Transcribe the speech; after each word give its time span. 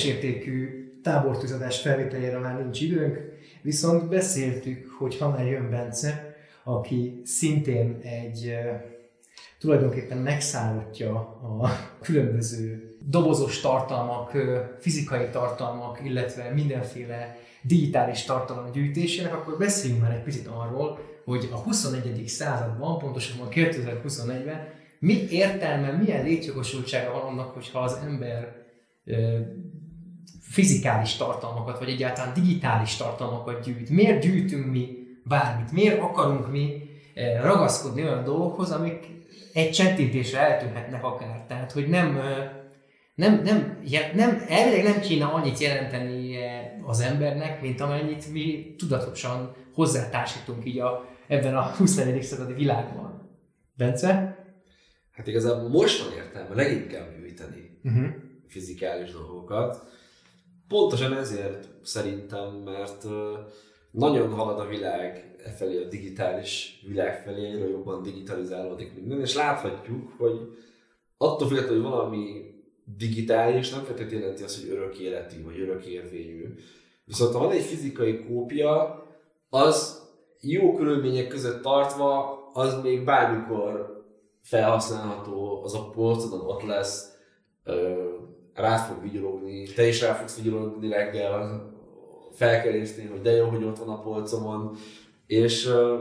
teljes 0.00 0.16
értékű 0.16 0.84
tábortűzadás 1.02 1.80
felvételére 1.80 2.38
már 2.38 2.62
nincs 2.62 2.80
időnk, 2.80 3.18
viszont 3.62 4.08
beszéltük, 4.08 4.90
hogy 4.98 5.18
ha 5.18 5.28
már 5.28 5.46
jön 5.46 5.70
Bence, 5.70 6.34
aki 6.64 7.20
szintén 7.24 7.98
egy 8.02 8.54
tulajdonképpen 9.58 10.18
megszállottja 10.18 11.14
a 11.14 11.68
különböző 12.00 12.94
dobozos 13.06 13.60
tartalmak, 13.60 14.32
fizikai 14.78 15.28
tartalmak, 15.32 16.00
illetve 16.04 16.50
mindenféle 16.54 17.36
digitális 17.62 18.24
tartalom 18.24 18.72
gyűjtésének, 18.72 19.34
akkor 19.34 19.58
beszéljünk 19.58 20.02
már 20.02 20.12
egy 20.12 20.22
picit 20.22 20.46
arról, 20.46 20.98
hogy 21.24 21.48
a 21.52 21.56
21. 21.56 22.28
században, 22.28 22.98
pontosabban 22.98 23.48
2021-ben 23.50 24.68
mi 24.98 25.26
értelme, 25.30 25.90
milyen 25.90 26.24
létjogosultsága 26.24 27.12
van 27.12 27.22
annak, 27.22 27.54
hogyha 27.54 27.78
az 27.78 27.98
ember 28.04 28.60
fizikális 30.40 31.16
tartalmakat, 31.16 31.78
vagy 31.78 31.88
egyáltalán 31.88 32.34
digitális 32.34 32.96
tartalmakat 32.96 33.64
gyűjt. 33.64 33.90
Miért 33.90 34.22
gyűjtünk 34.22 34.66
mi 34.70 34.98
bármit? 35.24 35.72
Miért 35.72 36.00
akarunk 36.00 36.50
mi 36.50 36.90
ragaszkodni 37.42 38.02
olyan 38.02 38.24
dolgokhoz, 38.24 38.70
amik 38.70 39.06
egy 39.52 39.70
csettintésre 39.70 40.38
eltűnhetnek 40.40 41.04
akár. 41.04 41.44
Tehát, 41.48 41.72
hogy 41.72 41.88
nem, 41.88 42.20
nem, 43.14 43.42
nem, 43.42 43.76
nem, 44.14 44.44
elvileg 44.48 44.82
nem 44.82 45.00
kéne 45.00 45.24
annyit 45.24 45.58
jelenteni 45.58 46.36
az 46.86 47.00
embernek, 47.00 47.60
mint 47.60 47.80
amennyit 47.80 48.32
mi 48.32 48.74
tudatosan 48.78 49.54
hozzátársítunk 49.74 50.64
így 50.64 50.78
a, 50.78 51.08
ebben 51.26 51.56
a 51.56 51.62
24. 51.62 52.22
századi 52.22 52.52
világban. 52.52 53.30
Bence? 53.76 54.38
Hát 55.10 55.26
igazából 55.26 55.68
most 55.68 56.04
van 56.04 56.16
értelme 56.16 56.54
leginkább 56.54 57.16
gyűjteni 57.16 57.78
uh-huh. 57.84 58.06
fizikális 58.48 59.12
dolgokat. 59.12 59.88
Pontosan 60.70 61.12
ezért 61.12 61.68
szerintem, 61.82 62.54
mert 62.54 63.04
nagyon 63.90 64.32
halad 64.32 64.60
a 64.60 64.68
világ 64.68 65.34
e 65.44 65.50
felé, 65.50 65.84
a 65.84 65.88
digitális 65.88 66.82
világ 66.86 67.22
felé, 67.22 67.46
egyre 67.46 67.68
jobban 67.68 68.02
digitalizálódik 68.02 68.94
minden, 68.94 69.20
és 69.20 69.34
láthatjuk, 69.34 70.12
hogy 70.18 70.40
attól 71.16 71.48
függetlenül, 71.48 71.82
hogy 71.82 71.90
valami 71.90 72.54
digitális, 72.96 73.70
nem 73.70 73.82
feltétlenül 73.84 74.20
jelenti 74.20 74.42
azt, 74.42 74.60
hogy 74.60 74.70
örök 74.70 74.98
életű, 74.98 75.44
vagy 75.44 75.60
örök 75.60 75.86
érvényű. 75.86 76.54
Viszont 77.04 77.32
ha 77.32 77.38
van 77.38 77.50
egy 77.50 77.62
fizikai 77.62 78.24
kópia, 78.24 79.06
az 79.48 80.08
jó 80.40 80.74
körülmények 80.74 81.28
között 81.28 81.62
tartva, 81.62 82.38
az 82.52 82.82
még 82.82 83.04
bármikor 83.04 84.04
felhasználható, 84.42 85.62
az 85.64 85.74
a 85.74 85.90
polcodon 85.90 86.40
ott 86.40 86.62
lesz, 86.62 87.18
rá 88.54 88.76
fog 88.76 89.02
vigyorogni, 89.02 89.62
te 89.62 89.86
is 89.86 90.00
rá 90.00 90.12
fogsz 90.12 90.42
vigyorogni 90.42 90.88
reggel, 90.88 91.68
felkelésnél, 92.32 93.10
hogy 93.10 93.20
de 93.20 93.30
jó, 93.30 93.48
hogy 93.48 93.64
ott 93.64 93.78
van 93.78 93.88
a 93.88 94.02
polcomon, 94.02 94.76
és 95.26 95.66
uh, 95.66 96.00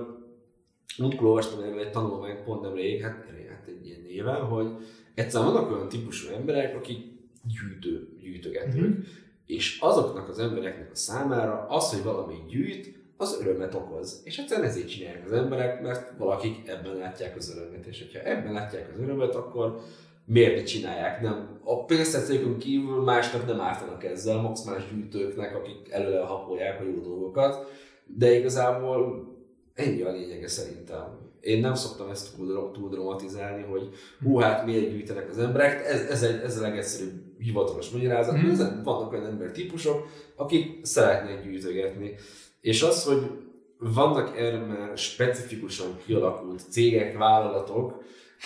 múltkor 0.98 1.28
olvastam 1.28 1.64
erről 1.64 1.80
egy 1.80 1.92
tanulmányt 1.92 2.44
pont 2.44 2.62
nemrég, 2.62 3.02
hát, 3.02 3.26
hát 3.50 3.68
egy 3.68 3.86
ilyen 3.86 4.02
néven, 4.02 4.42
hogy 4.42 4.68
egyszerűen 5.14 5.54
vannak 5.54 5.72
olyan 5.72 5.90
típusú 5.90 6.34
emberek, 6.34 6.76
akik 6.76 7.06
gyűjtő, 7.44 8.18
gyűjtögetők, 8.22 8.82
mm-hmm. 8.82 9.02
és 9.46 9.78
azoknak 9.82 10.30
az 10.30 10.40
embereknek 10.40 10.92
a 10.92 10.96
számára 10.96 11.66
az, 11.70 11.94
hogy 11.94 12.04
valami 12.04 12.36
gyűjt, 12.48 12.98
az 13.22 13.38
örömet 13.42 13.76
okoz. 13.76 14.22
És 14.24 14.38
egyszerűen 14.38 14.68
ezért 14.68 14.90
csinálják 14.90 15.26
az 15.26 15.32
emberek, 15.32 15.82
mert 15.82 16.18
valakik 16.18 16.68
ebben 16.68 16.96
látják 16.96 17.36
az 17.36 17.56
örömet. 17.56 17.86
És 17.86 18.00
hogyha 18.00 18.30
ebben 18.30 18.54
látják 18.54 18.92
az 18.94 19.00
örömet, 19.00 19.36
akkor 19.36 19.82
miért 20.30 20.68
csinálják? 20.68 21.22
Nem. 21.22 21.60
A 21.64 21.86
pénztetszékön 21.86 22.58
kívül 22.58 23.04
másnak 23.04 23.46
nem 23.46 23.60
ártanak 23.60 24.04
ezzel, 24.04 24.42
max 24.42 24.64
más 24.64 24.84
gyűjtőknek, 24.92 25.56
akik 25.56 25.90
előre 25.90 26.22
hapolják 26.22 26.82
a 26.82 26.84
jó 26.84 27.02
dolgokat. 27.02 27.68
De 28.06 28.38
igazából 28.38 29.28
ennyi 29.74 30.02
a 30.02 30.12
lényege 30.12 30.48
szerintem. 30.48 31.18
Én 31.42 31.60
nem 31.60 31.74
szoktam 31.74 32.10
ezt 32.10 32.36
túl, 32.36 32.72
túl 32.72 32.90
dramatizálni, 32.90 33.64
hogy 33.64 33.90
hú, 34.24 34.38
hát 34.38 34.66
miért 34.66 34.92
gyűjtenek 34.92 35.30
az 35.30 35.38
emberek. 35.38 35.86
Ez, 35.86 36.02
ez, 36.02 36.24
egy, 36.24 36.42
ez 36.44 36.58
a 36.58 36.62
legegyszerűbb 36.62 37.22
hivatalos 37.38 37.90
magyarázat. 37.90 38.38
Mm. 38.38 38.50
Ezen 38.50 38.82
vannak 38.84 39.12
olyan 39.12 39.26
ember 39.26 39.52
típusok, 39.52 40.08
akik 40.36 40.86
szeretnék 40.86 41.44
gyűjtögetni. 41.44 42.16
És 42.62 42.82
az, 42.82 43.04
hogy 43.04 43.32
vannak 43.78 44.38
erre 44.38 44.58
már 44.58 44.98
specifikusan 44.98 45.98
kialakult 46.06 46.62
cégek, 46.70 47.18
vállalatok, 47.18 48.04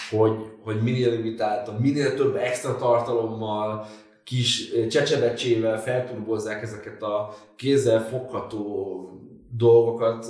hogy, 0.10 0.52
hogy 0.64 0.82
minél 0.82 1.10
limitáltabb, 1.10 1.80
minél 1.80 2.16
több 2.16 2.36
extra 2.36 2.76
tartalommal, 2.76 3.88
kis 4.24 4.72
csecsebecsével 4.90 5.82
felturbozzák 5.82 6.62
ezeket 6.62 7.02
a 7.02 7.36
kézzel 7.56 8.08
fogható 8.08 9.10
dolgokat 9.58 10.26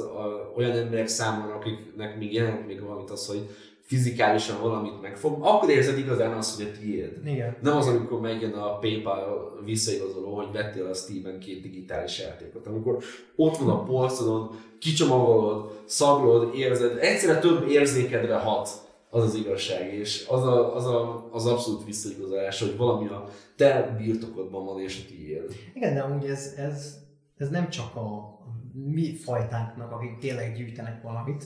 olyan 0.56 0.78
emberek 0.78 1.08
számára, 1.08 1.56
akiknek 1.56 2.18
még 2.18 2.34
jelent 2.34 2.68
még 2.68 2.82
valamit 2.82 3.10
az, 3.10 3.28
hogy 3.28 3.50
fizikálisan 3.82 4.62
valamit 4.62 5.02
megfog, 5.02 5.38
akkor 5.42 5.70
érzed 5.70 5.98
igazán 5.98 6.34
azt, 6.34 6.56
hogy 6.56 6.72
a 6.74 6.80
tiéd. 6.80 7.12
Igen. 7.26 7.56
Nem 7.62 7.78
az, 7.78 7.88
amikor 7.88 8.20
megjön 8.20 8.54
a 8.54 8.78
PayPal 8.78 9.60
visszaigazoló, 9.66 10.36
hogy 10.36 10.52
vettél 10.52 10.86
a 10.86 10.94
Steven 10.94 11.40
két 11.40 11.62
digitális 11.62 12.20
játékot. 12.20 12.68
Amikor 12.68 12.98
ott 13.36 13.58
van 13.58 13.70
a 13.70 13.84
polcodon, 13.84 14.50
kicsomagolod, 14.80 15.82
szaglod, 15.86 16.56
érzed, 16.56 16.98
egyszerre 17.00 17.40
több 17.40 17.70
érzékedre 17.70 18.36
hat 18.36 18.70
az 19.14 19.24
az 19.24 19.36
igazság, 19.36 19.94
és 19.94 20.26
az 20.30 20.44
a, 20.44 20.76
az, 20.76 20.86
a, 20.86 21.30
az 21.32 21.46
abszolút 21.46 21.86
visszaigazolás, 21.86 22.60
hogy 22.60 22.78
valami 22.78 23.08
a 23.08 23.30
te 23.56 23.96
birtokodban 23.98 24.66
van, 24.66 24.82
és 24.82 25.04
a 25.04 25.08
tiéd. 25.08 25.56
Igen, 25.74 25.94
de 25.94 26.02
amúgy 26.02 26.26
ez, 26.26 26.54
ez, 26.58 26.98
ez 27.38 27.50
nem 27.50 27.70
csak 27.70 27.96
a 27.96 28.38
mi 28.74 29.16
fajtánknak, 29.16 29.92
akik 29.92 30.18
tényleg 30.18 30.56
gyűjtenek 30.56 31.02
valamit, 31.02 31.46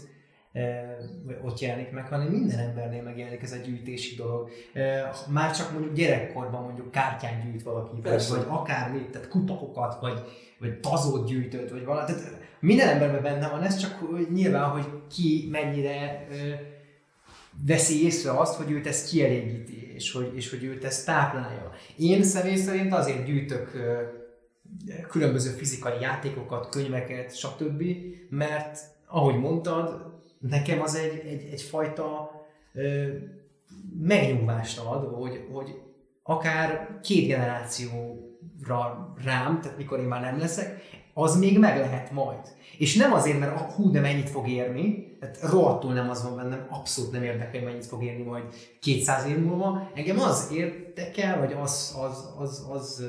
ott 1.43 1.59
jelenik 1.59 1.91
meg, 1.91 2.07
hanem 2.07 2.27
minden 2.27 2.59
embernél 2.59 3.03
megjelenik 3.03 3.41
ez 3.41 3.51
a 3.51 3.57
gyűjtési 3.65 4.15
dolog. 4.15 4.49
Már 5.29 5.55
csak 5.55 5.71
mondjuk 5.71 5.93
gyerekkorban 5.93 6.63
mondjuk 6.63 6.91
kártyán 6.91 7.41
gyűjt 7.41 7.63
valaki, 7.63 7.99
Persze. 8.01 8.35
vagy 8.35 8.45
akármit, 8.49 9.09
tehát 9.09 9.27
kutakokat, 9.27 9.99
vagy, 9.99 10.21
vagy 10.59 10.79
tazót 10.79 11.27
gyűjtött, 11.27 11.69
vagy 11.69 11.85
valami. 11.85 12.05
Tehát 12.05 12.41
minden 12.59 12.87
emberben 12.87 13.21
benne 13.21 13.49
van, 13.49 13.63
ez 13.63 13.77
csak 13.77 13.91
hogy 13.91 14.27
nyilván, 14.31 14.69
hogy 14.69 14.85
ki 15.15 15.47
mennyire 15.51 16.27
veszi 17.65 18.03
észre 18.03 18.31
azt, 18.31 18.55
hogy 18.55 18.71
őt 18.71 18.87
ezt 18.87 19.09
kielégíti, 19.09 19.93
és 19.93 20.11
hogy, 20.11 20.31
és 20.35 20.49
hogy 20.49 20.63
őt 20.63 20.83
ezt 20.83 21.05
táplálja. 21.05 21.71
Én 21.97 22.23
személy 22.23 22.55
szerint 22.55 22.93
azért 22.93 23.25
gyűjtök 23.25 23.71
különböző 25.09 25.49
fizikai 25.49 26.01
játékokat, 26.01 26.69
könyveket, 26.69 27.35
stb., 27.35 27.83
mert 28.29 28.79
ahogy 29.07 29.39
mondtad, 29.39 30.15
nekem 30.39 30.81
az 30.81 30.95
egy, 30.95 31.25
egy, 31.25 31.49
egyfajta 31.51 32.31
ö, 32.73 33.07
megnyugvást 33.99 34.79
ad, 34.79 35.13
hogy, 35.13 35.45
hogy 35.51 35.81
akár 36.23 36.99
két 37.01 37.27
generációra 37.27 39.13
rám, 39.23 39.61
tehát 39.61 39.77
mikor 39.77 39.99
én 39.99 40.05
már 40.05 40.21
nem 40.21 40.39
leszek, 40.39 40.81
az 41.19 41.37
még 41.39 41.59
meg 41.59 41.77
lehet 41.77 42.11
majd. 42.11 42.39
És 42.77 42.95
nem 42.95 43.13
azért, 43.13 43.39
mert 43.39 43.71
hú, 43.71 43.91
de 43.91 43.99
mennyit 43.99 44.29
fog 44.29 44.47
érni, 44.47 45.17
tehát 45.19 45.41
rohadtul 45.41 45.93
nem 45.93 46.09
az 46.09 46.23
van 46.23 46.35
bennem, 46.35 46.67
abszolút 46.69 47.11
nem 47.11 47.23
érdekel, 47.23 47.61
mennyit 47.61 47.85
fog 47.85 48.03
érni 48.03 48.23
majd 48.23 48.43
200 48.79 49.25
év 49.25 49.37
múlva. 49.37 49.91
Engem 49.93 50.19
az 50.19 50.49
érdekel, 50.53 51.39
vagy 51.39 51.53
az, 51.61 51.97
az, 52.01 52.29
az, 52.37 52.65
az, 52.69 52.75
az 52.75 53.03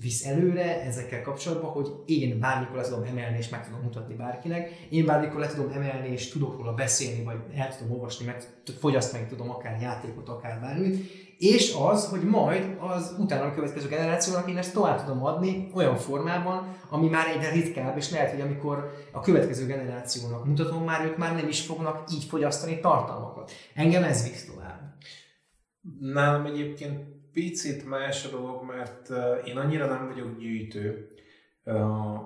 visz 0.00 0.24
előre 0.24 0.82
ezekkel 0.82 1.22
kapcsolatban, 1.22 1.70
hogy 1.70 1.92
én 2.06 2.38
bármikor 2.38 2.76
le 2.76 2.82
tudom 2.82 3.02
emelni 3.02 3.36
és 3.38 3.48
meg 3.48 3.64
tudom 3.64 3.80
mutatni 3.82 4.14
bárkinek, 4.14 4.86
én 4.88 5.04
bármikor 5.04 5.40
le 5.40 5.46
tudom 5.46 5.70
emelni 5.70 6.08
és 6.08 6.28
tudok 6.28 6.56
róla 6.56 6.74
beszélni, 6.74 7.22
vagy 7.22 7.36
el 7.54 7.76
tudom 7.76 7.92
olvasni, 7.92 8.24
meg 8.24 8.42
fogyasztani 8.78 9.26
tudom 9.28 9.50
akár 9.50 9.80
játékot, 9.80 10.28
akár 10.28 10.60
bármit, 10.60 11.10
és 11.38 11.74
az, 11.78 12.08
hogy 12.08 12.22
majd 12.22 12.76
az 12.80 13.14
utána 13.18 13.44
a 13.44 13.54
következő 13.54 13.88
generációnak 13.88 14.50
én 14.50 14.56
ezt 14.56 14.72
tovább 14.72 15.04
tudom 15.04 15.24
adni 15.24 15.70
olyan 15.74 15.96
formában, 15.96 16.76
ami 16.88 17.08
már 17.08 17.26
egyre 17.26 17.50
ritkább, 17.50 17.96
és 17.96 18.10
lehet, 18.10 18.30
hogy 18.30 18.40
amikor 18.40 18.90
a 19.12 19.20
következő 19.20 19.66
generációnak 19.66 20.46
mutatom, 20.46 20.84
már 20.84 21.04
ők 21.04 21.16
már 21.16 21.34
nem 21.34 21.48
is 21.48 21.60
fognak 21.60 22.12
így 22.12 22.24
fogyasztani 22.24 22.80
tartalmakat. 22.80 23.50
Engem 23.74 24.02
ez 24.02 24.28
visz 24.28 24.44
tovább. 24.44 24.80
Nálam 26.00 26.46
egyébként 26.46 27.20
picit 27.32 27.88
más 27.88 28.24
a 28.26 28.28
dolog, 28.30 28.64
mert 28.64 29.08
én 29.46 29.56
annyira 29.56 29.86
nem 29.86 30.08
vagyok 30.08 30.38
gyűjtő, 30.38 31.08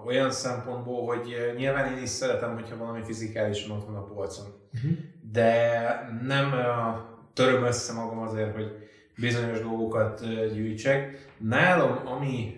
olyan 0.07 0.31
szempontból, 0.31 1.07
hogy 1.07 1.55
nyilván 1.57 1.97
én 1.97 2.03
is 2.03 2.09
szeretem, 2.09 2.55
hogyha 2.55 2.77
valami 2.77 3.03
fizikálisan 3.05 3.77
ott 3.77 3.87
van 3.87 3.97
a 3.97 4.05
polcon. 4.05 4.47
Uh-huh. 4.75 4.99
De 5.33 6.19
nem 6.23 6.51
töröm 7.33 7.65
össze 7.65 7.93
magam 7.93 8.19
azért, 8.19 8.55
hogy 8.55 8.73
bizonyos 9.17 9.61
dolgokat 9.61 10.21
gyűjtsek. 10.55 11.29
Nálam, 11.39 12.07
ami, 12.07 12.57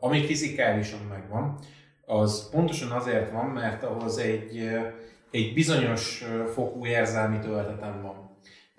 ami 0.00 0.24
fizikálisan 0.24 1.00
megvan, 1.08 1.58
az 2.06 2.50
pontosan 2.50 2.90
azért 2.90 3.30
van, 3.30 3.46
mert 3.46 3.82
ahhoz 3.82 4.18
egy, 4.18 4.70
egy 5.30 5.54
bizonyos 5.54 6.24
fokú 6.52 6.86
érzelmi 6.86 7.38
töltetem 7.38 8.02
van. 8.02 8.29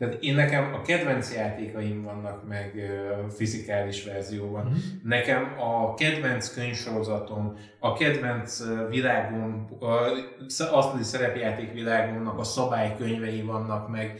Tehát 0.01 0.24
én 0.24 0.36
nekem 0.36 0.74
a 0.74 0.81
kedvenc 0.81 1.33
játékaim 1.36 2.03
vannak 2.03 2.48
meg 2.48 2.92
fizikális 3.30 4.03
verzióban. 4.03 4.65
Mm. 4.65 4.74
Nekem 5.03 5.56
a 5.59 5.94
kedvenc 5.94 6.53
könyvsorozatom, 6.53 7.57
a 7.80 7.94
kedvenc 7.94 8.63
világom, 8.89 9.68
az 9.80 10.62
asztali 10.62 11.03
szerepjáték 11.03 11.74
világomnak 11.74 12.39
a 12.39 12.44
szabálykönyvei 12.44 13.42
vannak 13.42 13.89
meg. 13.89 14.19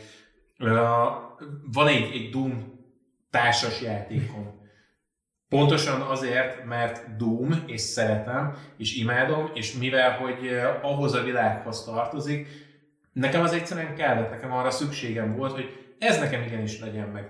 Van 1.72 1.88
egy, 1.88 2.10
egy 2.14 2.30
Doom 2.30 2.80
társas 3.30 3.82
játékom. 3.82 4.60
Pontosan 5.50 6.02
azért, 6.02 6.66
mert 6.66 7.16
Doom, 7.16 7.64
és 7.66 7.82
szeretem, 7.82 8.56
és 8.78 8.96
imádom, 8.96 9.52
és 9.54 9.74
mivel, 9.74 10.12
hogy 10.12 10.60
ahhoz 10.82 11.14
a 11.14 11.24
világhoz 11.24 11.84
tartozik, 11.84 12.48
nekem 13.14 13.42
az 13.42 13.54
egyszerűen 13.54 13.96
kellett, 13.96 14.30
nekem 14.30 14.54
arra 14.54 14.72
szükségem 14.72 15.36
volt, 15.36 15.54
hogy 15.54 15.94
ez 16.00 16.20
nekem 16.20 16.42
igenis 16.42 16.80
legyen 16.80 17.08
meg. 17.08 17.30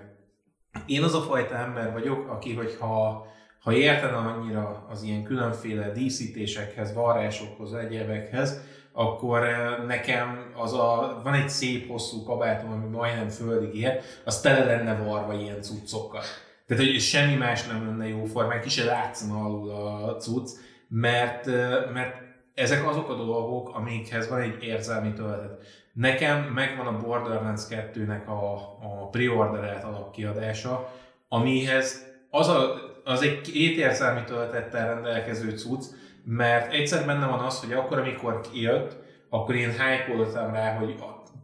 Én 0.86 1.02
az 1.02 1.14
a 1.14 1.20
fajta 1.20 1.54
ember 1.54 1.92
vagyok, 1.92 2.28
aki, 2.28 2.54
hogyha 2.54 3.26
ha 3.62 3.72
értene 3.72 4.16
annyira 4.16 4.86
az 4.90 5.02
ilyen 5.02 5.22
különféle 5.22 5.90
díszítésekhez, 5.90 6.94
varrásokhoz, 6.94 7.74
egyebekhez, 7.74 8.60
akkor 8.92 9.46
nekem 9.86 10.52
az 10.56 10.72
a, 10.72 11.20
van 11.22 11.34
egy 11.34 11.48
szép 11.48 11.88
hosszú 11.88 12.22
kabátom, 12.22 12.72
ami 12.72 12.86
majdnem 12.86 13.28
földig 13.28 13.74
ér, 13.74 14.00
az 14.24 14.40
tele 14.40 14.64
lenne 14.64 14.96
varva 15.04 15.34
ilyen 15.34 15.62
cuccokkal. 15.62 16.22
Tehát, 16.66 16.84
hogy 16.84 17.00
semmi 17.00 17.34
más 17.34 17.66
nem 17.66 17.86
lenne 17.86 18.08
jó 18.08 18.24
formán, 18.24 18.60
ki 18.60 18.68
se 18.68 18.84
látszana 18.84 19.44
alul 19.44 19.70
a 19.70 20.16
cucc, 20.16 20.50
mert, 20.88 21.46
mert 21.92 22.31
ezek 22.54 22.88
azok 22.88 23.08
a 23.08 23.14
dolgok, 23.14 23.74
amikhez 23.74 24.28
van 24.28 24.40
egy 24.40 24.62
érzelmi 24.62 25.12
töltet. 25.12 25.66
Nekem 25.92 26.42
megvan 26.42 26.86
a 26.86 26.98
Borderlands 26.98 27.62
2-nek 27.70 28.26
a, 28.26 28.54
a 28.82 29.08
preorderelt 29.10 29.84
alapkiadása, 29.84 30.92
amihez 31.28 32.06
az, 32.30 32.48
a, 32.48 32.74
az 33.04 33.22
egy 33.22 33.40
két 33.40 33.76
érzelmi 33.76 34.24
töltettel 34.24 34.94
rendelkező 34.94 35.56
cucc, 35.56 35.84
mert 36.24 36.72
egyszer 36.72 37.06
benne 37.06 37.26
van 37.26 37.38
az, 37.38 37.60
hogy 37.60 37.72
akkor, 37.72 37.98
amikor 37.98 38.40
kijött, 38.40 38.96
akkor 39.28 39.54
én 39.54 39.70
hype 39.70 40.50
rá, 40.52 40.74
hogy 40.74 40.94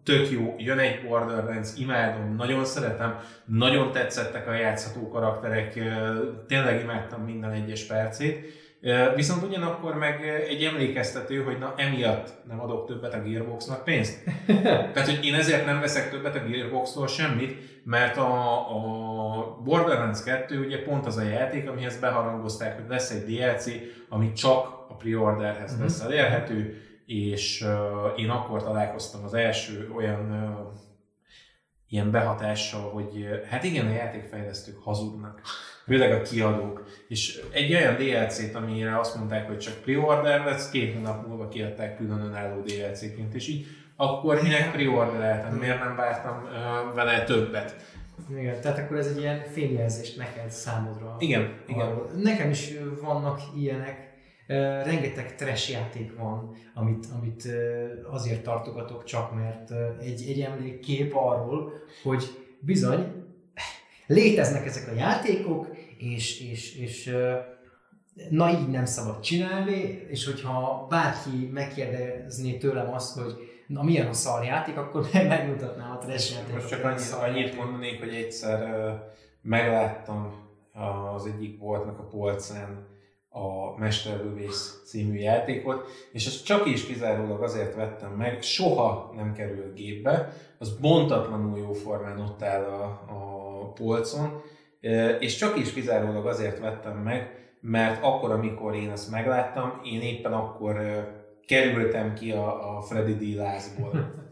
tök 0.04 0.30
jó, 0.30 0.54
jön 0.58 0.78
egy 0.78 1.06
Borderlands, 1.08 1.68
imádom, 1.76 2.34
nagyon 2.36 2.64
szeretem, 2.64 3.18
nagyon 3.44 3.92
tetszettek 3.92 4.48
a 4.48 4.52
játszható 4.52 5.08
karakterek, 5.08 5.72
tényleg 6.46 6.80
imádtam 6.82 7.22
minden 7.22 7.50
egyes 7.50 7.84
percét, 7.84 8.46
Viszont 9.14 9.42
ugyanakkor 9.42 9.94
meg 9.94 10.28
egy 10.48 10.64
emlékeztető, 10.64 11.42
hogy 11.42 11.58
na 11.58 11.74
emiatt 11.76 12.32
nem 12.48 12.60
adok 12.60 12.86
többet 12.86 13.14
a 13.14 13.22
Gearboxnak 13.22 13.84
pénzt. 13.84 14.24
Tehát, 14.92 15.08
hogy 15.08 15.24
én 15.24 15.34
ezért 15.34 15.66
nem 15.66 15.80
veszek 15.80 16.10
többet 16.10 16.36
a 16.36 16.48
Gearboxtól 16.48 17.06
semmit, 17.06 17.82
mert 17.84 18.16
a, 18.16 18.58
a 18.58 19.60
Borderlands 19.64 20.22
2 20.22 20.64
ugye 20.64 20.82
pont 20.82 21.06
az 21.06 21.16
a 21.16 21.22
játék, 21.22 21.68
amihez 21.68 22.00
beharangozták, 22.00 22.76
hogy 22.76 22.88
lesz 22.88 23.10
egy 23.10 23.24
DLC, 23.24 23.70
ami 24.08 24.32
csak 24.32 24.66
a 24.88 24.94
preorderhez 24.94 25.70
uh-huh. 25.70 25.86
lesz 25.86 26.00
elérhető, 26.00 26.82
és 27.06 27.64
uh, 27.66 28.20
én 28.20 28.30
akkor 28.30 28.62
találkoztam 28.62 29.24
az 29.24 29.34
első 29.34 29.90
olyan 29.96 30.30
uh, 30.30 30.87
ilyen 31.88 32.10
behatással, 32.10 32.90
hogy 32.90 33.28
hát 33.48 33.64
igen, 33.64 33.86
a 33.86 33.92
játékfejlesztők 33.92 34.82
hazudnak, 34.82 35.40
főleg 35.86 36.12
a 36.12 36.22
kiadók. 36.22 36.86
És 37.08 37.40
egy 37.52 37.74
olyan 37.74 37.96
DLC-t, 37.96 38.54
amire 38.54 38.98
azt 38.98 39.16
mondták, 39.16 39.46
hogy 39.46 39.58
csak 39.58 39.74
pre-order 39.74 40.44
lesz, 40.44 40.70
két 40.70 40.94
hónap 40.94 41.26
múlva 41.26 41.48
kiadták 41.48 41.96
külön 41.96 42.20
önálló 42.20 42.60
DLC-ként, 42.60 43.34
és 43.34 43.48
így 43.48 43.66
akkor 43.96 44.42
minek 44.42 44.72
pre-ordereltem, 44.72 45.54
miért 45.54 45.84
nem 45.84 45.96
vártam 45.96 46.42
uh, 46.44 46.94
vele 46.94 47.24
többet. 47.24 47.74
Igen, 48.30 48.60
tehát 48.60 48.78
akkor 48.78 48.96
ez 48.96 49.06
egy 49.06 49.18
ilyen 49.18 49.42
fényjelzés 49.52 50.14
neked 50.14 50.50
számodra. 50.50 51.16
Igen, 51.18 51.52
igen. 51.66 51.94
Nekem 52.22 52.50
is 52.50 52.72
vannak 53.02 53.40
ilyenek, 53.56 54.07
rengeteg 54.84 55.34
trash 55.34 55.70
játék 55.70 56.16
van, 56.16 56.56
amit, 56.74 57.06
amit 57.18 57.48
azért 58.10 58.42
tartogatok 58.42 59.04
csak, 59.04 59.34
mert 59.34 59.70
egy, 60.00 60.24
egy 60.28 60.40
emlékkép 60.40 61.14
arról, 61.14 61.72
hogy 62.02 62.24
bizony 62.60 63.24
léteznek 64.06 64.66
ezek 64.66 64.88
a 64.88 64.94
játékok, 64.94 65.68
és, 65.98 66.40
és, 66.40 66.76
és 66.76 67.16
na 68.30 68.50
így 68.50 68.68
nem 68.68 68.84
szabad 68.84 69.20
csinálni, 69.20 70.06
és 70.08 70.24
hogyha 70.24 70.86
bárki 70.88 71.50
megkérdezné 71.52 72.56
tőlem 72.56 72.92
azt, 72.92 73.18
hogy 73.18 73.34
na 73.66 73.82
milyen 73.82 74.06
a 74.06 74.12
szar 74.12 74.44
játék, 74.44 74.76
akkor 74.76 75.08
megmutatnám 75.28 75.90
a 75.90 75.98
trash 75.98 76.32
játékot. 76.32 76.54
Most 76.54 76.68
csak 76.68 76.84
annyit, 76.84 77.12
annyit 77.12 77.56
mondanék, 77.56 77.98
hogy 78.00 78.14
egyszer 78.14 78.58
megláttam 79.42 80.46
az 81.14 81.26
egyik 81.26 81.58
boltnak 81.58 81.98
a 81.98 82.02
polcán 82.02 82.86
a 83.38 83.74
Mesterlövész 83.78 84.82
című 84.84 85.18
játékot, 85.18 85.88
és 86.12 86.26
ezt 86.26 86.44
csak 86.44 86.66
is 86.66 86.86
kizárólag 86.86 87.42
azért 87.42 87.74
vettem 87.74 88.10
meg, 88.10 88.42
soha 88.42 89.12
nem 89.16 89.32
kerül 89.32 89.72
gépbe, 89.74 90.32
az 90.58 90.78
bontatlanul 90.78 91.58
jó 91.58 91.72
formán 91.72 92.20
ott 92.20 92.42
áll 92.42 92.64
a, 92.64 92.84
a 92.84 93.72
polcon, 93.72 94.42
és 95.18 95.36
csak 95.36 95.58
is 95.58 95.72
kizárólag 95.72 96.26
azért 96.26 96.58
vettem 96.58 96.96
meg, 96.96 97.50
mert 97.60 98.02
akkor, 98.02 98.30
amikor 98.30 98.74
én 98.74 98.90
ezt 98.90 99.10
megláttam, 99.10 99.80
én 99.84 100.00
éppen 100.00 100.32
akkor 100.32 100.76
kerültem 101.46 102.14
ki 102.14 102.32
a, 102.32 102.76
a 102.76 102.80
Freddy 102.80 103.14
D. 103.14 103.36
lázból. 103.36 103.92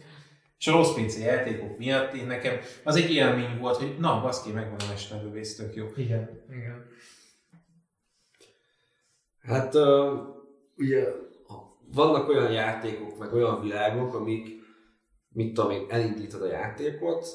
És 0.59 0.67
a 0.67 0.73
rossz 0.73 0.95
PC 0.95 1.19
játékok 1.21 1.79
miatt 1.79 2.15
én 2.15 2.27
nekem 2.27 2.57
az 2.85 2.97
egy 2.97 3.11
élmény 3.11 3.59
volt, 3.59 3.77
hogy 3.77 3.97
na, 3.99 4.21
baszki, 4.21 4.51
megvan 4.51 4.79
a 4.79 4.89
mesterlövész, 4.89 5.57
tök 5.57 5.75
jó. 5.75 5.87
Igen, 5.97 6.43
igen. 6.51 6.87
Hát 9.47 9.75
uh, 9.75 10.19
ugye 10.77 11.07
vannak 11.95 12.29
olyan 12.29 12.53
játékok, 12.53 13.19
meg 13.19 13.35
olyan 13.35 13.61
világok, 13.61 14.15
amik, 14.15 14.49
mit 15.33 15.55
tudom 15.55 15.71
én, 15.71 15.87
elindítod 15.89 16.43
a 16.43 16.47
játékot, 16.47 17.27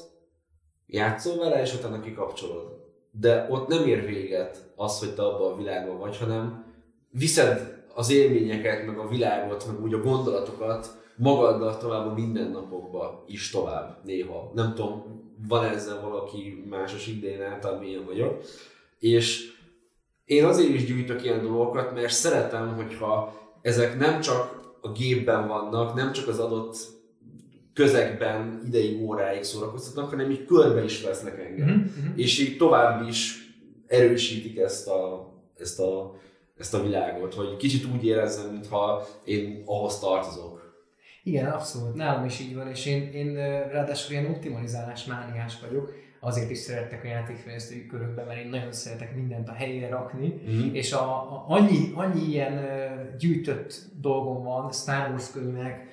játszol 0.86 1.36
vele, 1.36 1.60
és 1.60 1.74
utána 1.74 2.00
kikapcsolod. 2.00 2.80
De 3.10 3.46
ott 3.50 3.68
nem 3.68 3.86
ér 3.86 4.06
véget 4.06 4.72
az, 4.76 4.98
hogy 4.98 5.14
te 5.14 5.22
abban 5.22 5.52
a 5.52 5.56
világban 5.56 5.98
vagy, 5.98 6.18
hanem 6.18 6.64
viszed 7.10 7.84
az 7.94 8.10
élményeket, 8.10 8.86
meg 8.86 8.98
a 8.98 9.08
világot, 9.08 9.66
meg 9.66 9.82
úgy 9.82 9.94
a 9.94 10.02
gondolatokat 10.02 11.00
magaddal 11.16 11.76
tovább 11.76 12.06
a 12.06 12.14
mindennapokba 12.14 13.24
is 13.26 13.50
tovább 13.50 14.04
néha. 14.04 14.50
Nem 14.54 14.74
tudom, 14.74 15.20
van 15.48 15.64
ezzel 15.64 16.00
valaki 16.00 16.64
másos 16.68 17.06
idén 17.06 17.42
által, 17.42 17.78
milyen 17.78 18.04
vagyok. 18.04 18.42
És 18.98 19.51
én 20.24 20.44
azért 20.44 20.74
is 20.74 20.84
gyűjtök 20.84 21.24
ilyen 21.24 21.42
dolgokat, 21.42 21.94
mert 21.94 22.12
szeretem, 22.12 22.74
hogyha 22.74 23.40
ezek 23.62 23.98
nem 23.98 24.20
csak 24.20 24.60
a 24.80 24.92
gépben 24.92 25.48
vannak, 25.48 25.94
nem 25.94 26.12
csak 26.12 26.28
az 26.28 26.38
adott 26.38 26.76
közegben 27.74 28.62
ideig, 28.66 29.02
óráig 29.02 29.42
szórakoztatnak, 29.42 30.10
hanem 30.10 30.30
így 30.30 30.44
körbe 30.44 30.84
is 30.84 31.02
vesznek 31.02 31.38
engem. 31.38 31.68
Mm-hmm. 31.68 32.16
És 32.16 32.38
így 32.38 32.56
tovább 32.56 33.08
is 33.08 33.50
erősítik 33.86 34.58
ezt 34.58 34.88
a, 34.88 35.32
ezt 35.58 35.80
a, 35.80 36.20
ezt 36.58 36.74
a 36.74 36.82
világot, 36.82 37.34
hogy 37.34 37.56
kicsit 37.56 37.86
úgy 37.94 38.04
érezzem, 38.04 38.50
mintha 38.50 39.06
én 39.24 39.62
ahhoz 39.66 39.98
tartozok. 39.98 40.60
Igen, 41.22 41.50
abszolút. 41.50 41.94
Nálam 41.94 42.24
is 42.24 42.40
így 42.40 42.54
van, 42.54 42.68
és 42.68 42.86
én, 42.86 43.12
én 43.12 43.34
ráadásul 43.68 44.12
ilyen 44.12 44.30
optimalizálás 44.30 45.04
mániás 45.04 45.60
vagyok 45.60 45.92
azért 46.24 46.50
is 46.50 46.58
szerettek 46.58 47.04
a 47.04 47.06
játékfejlesztői 47.06 47.86
körökben, 47.86 48.26
mert 48.26 48.40
én 48.40 48.48
nagyon 48.48 48.72
szeretek 48.72 49.14
mindent 49.14 49.48
a 49.48 49.52
helyére 49.52 49.88
rakni, 49.88 50.42
mm-hmm. 50.50 50.74
és 50.74 50.92
a, 50.92 51.04
a, 51.10 51.44
annyi, 51.48 51.92
annyi 51.94 52.28
ilyen 52.28 52.66
gyűjtött 53.18 53.82
dolgom 54.00 54.42
van, 54.42 54.72
Star 54.72 55.10
Wars 55.10 55.30
könyvek, 55.30 55.86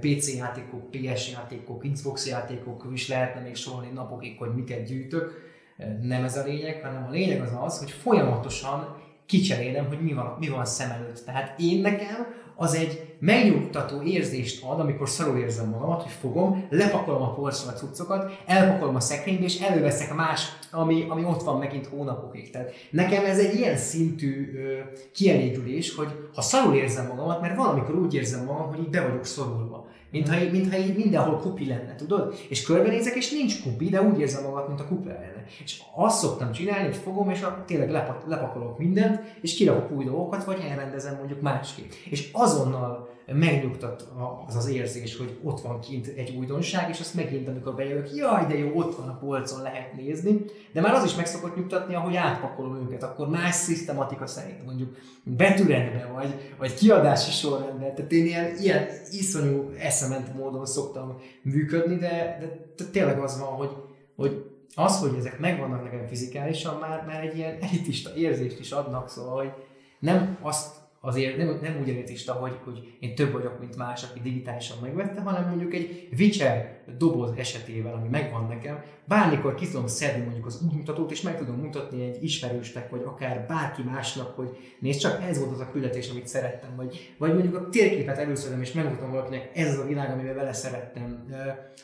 PC 0.00 0.34
játékok, 0.34 0.90
PS 0.90 1.32
játékok, 1.32 1.84
Xbox 1.92 2.26
játékok, 2.26 2.86
is 2.92 3.08
lehetne 3.08 3.40
még 3.40 3.54
sorolni 3.54 3.90
napokig, 3.94 4.38
hogy 4.38 4.54
miket 4.54 4.86
gyűjtök. 4.86 5.54
Nem 6.00 6.24
ez 6.24 6.36
a 6.36 6.44
lényeg, 6.44 6.82
hanem 6.82 7.06
a 7.08 7.10
lényeg 7.10 7.40
az 7.40 7.52
az, 7.60 7.78
hogy 7.78 7.90
folyamatosan 7.90 8.96
kicserélem, 9.26 9.86
hogy 9.86 10.00
mi 10.00 10.12
van, 10.12 10.36
mi 10.38 10.48
van 10.48 10.64
szem 10.64 10.90
előtt. 10.90 11.24
Tehát 11.24 11.58
én 11.58 11.80
nekem 11.80 12.26
az 12.56 12.74
egy 12.74 13.16
megnyugtató 13.18 14.02
érzést 14.02 14.64
ad, 14.64 14.80
amikor 14.80 15.08
szarul 15.08 15.38
érzem 15.38 15.68
magamat, 15.68 16.02
hogy 16.02 16.12
fogom, 16.12 16.66
lepakolom 16.70 17.22
a 17.22 17.34
polcra 17.34 17.70
a 17.70 17.74
cuccokat, 17.74 18.42
elpakolom 18.46 18.94
a 18.94 19.00
szekrénybe, 19.00 19.44
és 19.44 19.60
előveszek 19.60 20.14
más, 20.14 20.58
ami, 20.70 21.06
ami 21.08 21.24
ott 21.24 21.42
van 21.42 21.58
megint 21.58 21.86
hónapokig. 21.86 22.50
Tehát 22.50 22.72
nekem 22.90 23.24
ez 23.24 23.38
egy 23.38 23.54
ilyen 23.54 23.76
szintű 23.76 24.52
ö, 24.56 24.78
kielégülés, 25.12 25.94
hogy 25.94 26.08
ha 26.34 26.40
szarul 26.40 26.74
érzem 26.74 27.06
magamat, 27.06 27.40
mert 27.40 27.56
valamikor 27.56 27.94
úgy 27.94 28.14
érzem 28.14 28.44
magam, 28.44 28.68
hogy 28.68 28.78
így 28.78 28.90
be 28.90 29.00
vagyok 29.00 29.24
szorulva. 29.24 29.86
Mintha, 30.10 30.40
így, 30.40 30.52
mintha 30.52 30.78
így 30.78 30.96
mindenhol 30.96 31.38
kupi 31.38 31.66
lenne, 31.66 31.94
tudod? 31.94 32.34
És 32.48 32.62
körbenézek, 32.62 33.14
és 33.14 33.30
nincs 33.30 33.62
kupi, 33.62 33.88
de 33.88 34.02
úgy 34.02 34.20
érzem 34.20 34.42
magam, 34.42 34.66
mint 34.66 34.80
a 34.80 34.86
kupi 34.86 35.08
lenne. 35.08 35.44
És 35.64 35.82
azt 35.94 36.18
szoktam 36.18 36.52
csinálni, 36.52 36.84
hogy 36.84 36.96
fogom, 36.96 37.30
és 37.30 37.42
a, 37.42 37.64
tényleg 37.66 37.90
lepak, 37.90 38.26
lepakolok 38.26 38.78
mindent, 38.78 39.20
és 39.40 39.54
kirakok 39.54 39.90
új 39.90 40.04
dolgokat, 40.04 40.44
vagy 40.44 40.64
elrendezem 40.70 41.16
mondjuk 41.16 41.40
másképp. 41.40 41.90
És 42.10 42.28
azonnal 42.46 43.08
megnyugtat 43.32 44.08
az 44.46 44.56
az 44.56 44.68
érzés, 44.68 45.16
hogy 45.16 45.38
ott 45.42 45.60
van 45.60 45.80
kint 45.80 46.06
egy 46.06 46.36
újdonság, 46.36 46.88
és 46.88 47.00
azt 47.00 47.14
megint, 47.14 47.48
amikor 47.48 47.74
bejövök, 47.74 48.14
jaj, 48.14 48.46
de 48.46 48.58
jó, 48.58 48.70
ott 48.74 48.96
van 48.96 49.08
a 49.08 49.18
polcon, 49.18 49.62
lehet 49.62 49.92
nézni, 49.96 50.44
de 50.72 50.80
már 50.80 50.94
az 50.94 51.04
is 51.04 51.14
meg 51.14 51.26
szokott 51.26 51.56
nyugtatni, 51.56 51.94
ahogy 51.94 52.16
átpakolom 52.16 52.76
őket, 52.76 53.02
akkor 53.02 53.28
más 53.28 53.54
szisztematika 53.54 54.26
szerint, 54.26 54.64
mondjuk 54.64 54.96
betűrendben, 55.22 56.12
vagy, 56.12 56.52
vagy 56.58 56.74
kiadási 56.74 57.30
sorrendben, 57.30 57.94
tehát 57.94 58.12
én 58.12 58.24
ilyen, 58.24 58.56
ilyen 58.56 58.86
iszonyú 59.10 59.70
eszement 59.78 60.34
módon 60.34 60.66
szoktam 60.66 61.20
működni, 61.42 61.96
de, 61.96 62.38
de 62.76 62.84
tényleg 62.84 63.18
az 63.18 63.38
van, 63.38 63.48
hogy, 63.48 63.70
hogy 64.16 64.50
az, 64.74 64.98
hogy 64.98 65.14
ezek 65.18 65.38
megvannak 65.38 65.82
nekem 65.82 66.06
fizikálisan, 66.06 66.78
már, 66.78 67.04
már 67.06 67.22
egy 67.22 67.36
ilyen 67.36 67.58
elitista 67.60 68.14
érzést 68.14 68.60
is 68.60 68.70
adnak, 68.70 69.08
szóval, 69.08 69.36
hogy 69.36 69.52
nem 69.98 70.38
azt 70.42 70.84
azért 71.00 71.36
nem, 71.36 71.58
nem 71.62 71.78
úgy 71.80 71.88
elitista, 71.88 72.32
hogy, 72.32 72.58
hogy 72.64 72.96
én 73.00 73.14
több 73.14 73.32
vagyok, 73.32 73.60
mint 73.60 73.76
más, 73.76 74.02
aki 74.02 74.20
digitálisan 74.20 74.76
megvette, 74.82 75.20
hanem 75.20 75.48
mondjuk 75.48 75.74
egy 75.74 76.08
Witcher 76.18 76.76
doboz 76.98 77.32
esetével, 77.36 77.94
ami 77.94 78.08
megvan 78.08 78.46
nekem, 78.46 78.82
bármikor 79.04 79.54
ki 79.54 79.68
tudom 79.68 79.86
szedni 79.86 80.24
mondjuk 80.24 80.46
az 80.46 80.62
útmutatót, 80.64 81.10
és 81.10 81.20
meg 81.20 81.38
tudom 81.38 81.56
mutatni 81.56 82.02
egy 82.02 82.24
ismerősnek, 82.24 82.90
vagy 82.90 83.02
akár 83.04 83.44
bárki 83.48 83.82
másnak, 83.82 84.36
hogy 84.36 84.56
nézd 84.78 85.00
csak, 85.00 85.22
ez 85.22 85.38
volt 85.38 85.52
az 85.52 85.60
a 85.60 85.70
küldetés, 85.70 86.10
amit 86.10 86.26
szerettem, 86.26 86.76
vagy, 86.76 87.14
vagy 87.18 87.32
mondjuk 87.32 87.54
a 87.54 87.68
térképet 87.68 88.18
először 88.18 88.60
és 88.60 88.72
megmutatom 88.72 89.10
valakinek, 89.10 89.50
ez 89.54 89.72
az 89.72 89.78
a 89.78 89.86
világ, 89.86 90.10
amivel 90.10 90.34
vele 90.34 90.52
szerettem, 90.52 91.26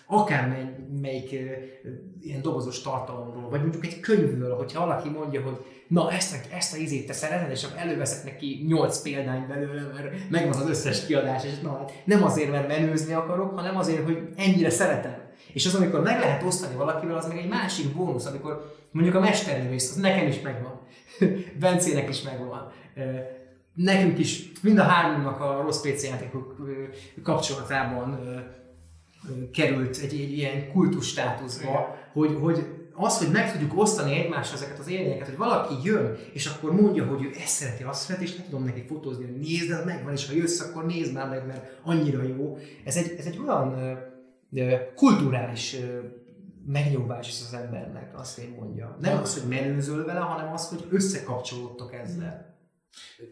akár 0.07 0.71
melyik 1.01 1.31
ilyen 2.21 2.43
dobozos 2.43 2.81
tartalomról, 2.81 3.51
vagy 3.51 3.61
mondjuk 3.61 3.87
egy 3.87 4.01
könyvről, 4.01 4.57
hogyha 4.57 4.87
valaki 4.87 5.09
mondja, 5.09 5.43
hogy 5.43 5.59
na 5.93 6.13
ezt, 6.13 6.33
a, 6.35 6.55
ezt 6.57 6.75
a 6.75 6.77
izét 6.77 7.07
te 7.07 7.13
szereted, 7.13 7.51
és 7.51 7.65
akkor 7.65 7.79
előveszek 7.79 8.25
neki 8.25 8.65
8 8.67 9.03
példány 9.03 9.47
belőle, 9.47 9.83
mert 9.95 10.31
megvan 10.31 10.61
az 10.61 10.69
összes 10.69 11.07
kiadás, 11.07 11.45
és 11.45 11.59
na, 11.63 11.77
hát 11.79 12.03
nem 12.05 12.25
azért, 12.25 12.51
mert 12.51 12.69
menőzni 12.69 13.13
akarok, 13.13 13.59
hanem 13.59 13.77
azért, 13.77 14.05
hogy 14.05 14.29
ennyire 14.37 14.71
szeretem. 14.71 15.17
És 15.53 15.67
az, 15.67 15.75
amikor 15.75 16.03
meg 16.03 16.19
lehet 16.19 16.43
osztani 16.43 16.75
valakivel, 16.75 17.17
az 17.17 17.29
meg 17.29 17.37
egy 17.37 17.49
másik 17.49 17.97
bónusz, 17.97 18.27
amikor 18.27 18.75
mondjuk 18.91 19.15
a 19.15 19.21
mesterlövész, 19.21 19.91
az 19.91 19.97
nekem 19.97 20.27
is 20.27 20.41
megvan, 20.41 20.81
Bencének 21.61 22.09
is 22.09 22.23
megvan, 22.23 22.73
nekünk 23.75 24.19
is, 24.19 24.53
mind 24.63 24.79
a 24.79 24.83
hármunknak 24.83 25.41
a 25.41 25.63
rossz 25.63 25.81
PC 25.81 26.05
játékok 26.05 26.57
kapcsolatában 27.23 28.19
került 29.53 29.99
egy, 30.03 30.13
egy 30.13 30.33
ilyen 30.37 30.73
kultus 30.73 31.09
státuszba, 31.09 31.97
hogy, 32.13 32.39
hogy 32.41 32.82
az, 32.95 33.19
hogy 33.19 33.31
meg 33.33 33.53
tudjuk 33.53 33.79
osztani 33.81 34.15
egymással 34.15 34.55
ezeket 34.55 34.79
az 34.79 34.89
élményeket, 34.89 35.27
hogy 35.27 35.37
valaki 35.37 35.75
jön, 35.83 36.17
és 36.33 36.47
akkor 36.47 36.73
mondja, 36.73 37.07
hogy 37.07 37.23
ő 37.23 37.31
ezt 37.35 37.55
szereti, 37.55 37.83
azt 37.83 38.03
szereti, 38.03 38.25
és 38.25 38.35
nem 38.37 38.45
tudom 38.45 38.65
neki 38.65 38.85
fotózni, 38.87 39.25
hogy 39.25 39.37
nézd, 39.37 39.69
de 39.69 39.85
megvan, 39.85 40.13
és 40.13 40.27
ha 40.27 40.35
jössz, 40.35 40.61
akkor 40.61 40.87
nézd 40.87 41.13
már 41.13 41.29
meg, 41.29 41.47
mert 41.47 41.81
annyira 41.83 42.23
jó. 42.23 42.59
Ez 42.85 42.97
egy, 42.97 43.15
ez 43.19 43.27
egy 43.27 43.39
olyan 43.39 43.99
kulturális 44.95 45.77
megnyugvás 46.67 47.29
is 47.29 47.41
az 47.47 47.55
embernek, 47.55 48.19
azt 48.19 48.39
én 48.39 48.55
mondja. 48.59 48.97
Nem 49.01 49.19
az, 49.19 49.39
hogy 49.41 49.49
menőzöl 49.49 50.05
vele, 50.05 50.21
hanem 50.21 50.53
az, 50.53 50.69
hogy 50.69 50.87
összekapcsolódtok 50.91 51.95
ezzel. 51.95 52.51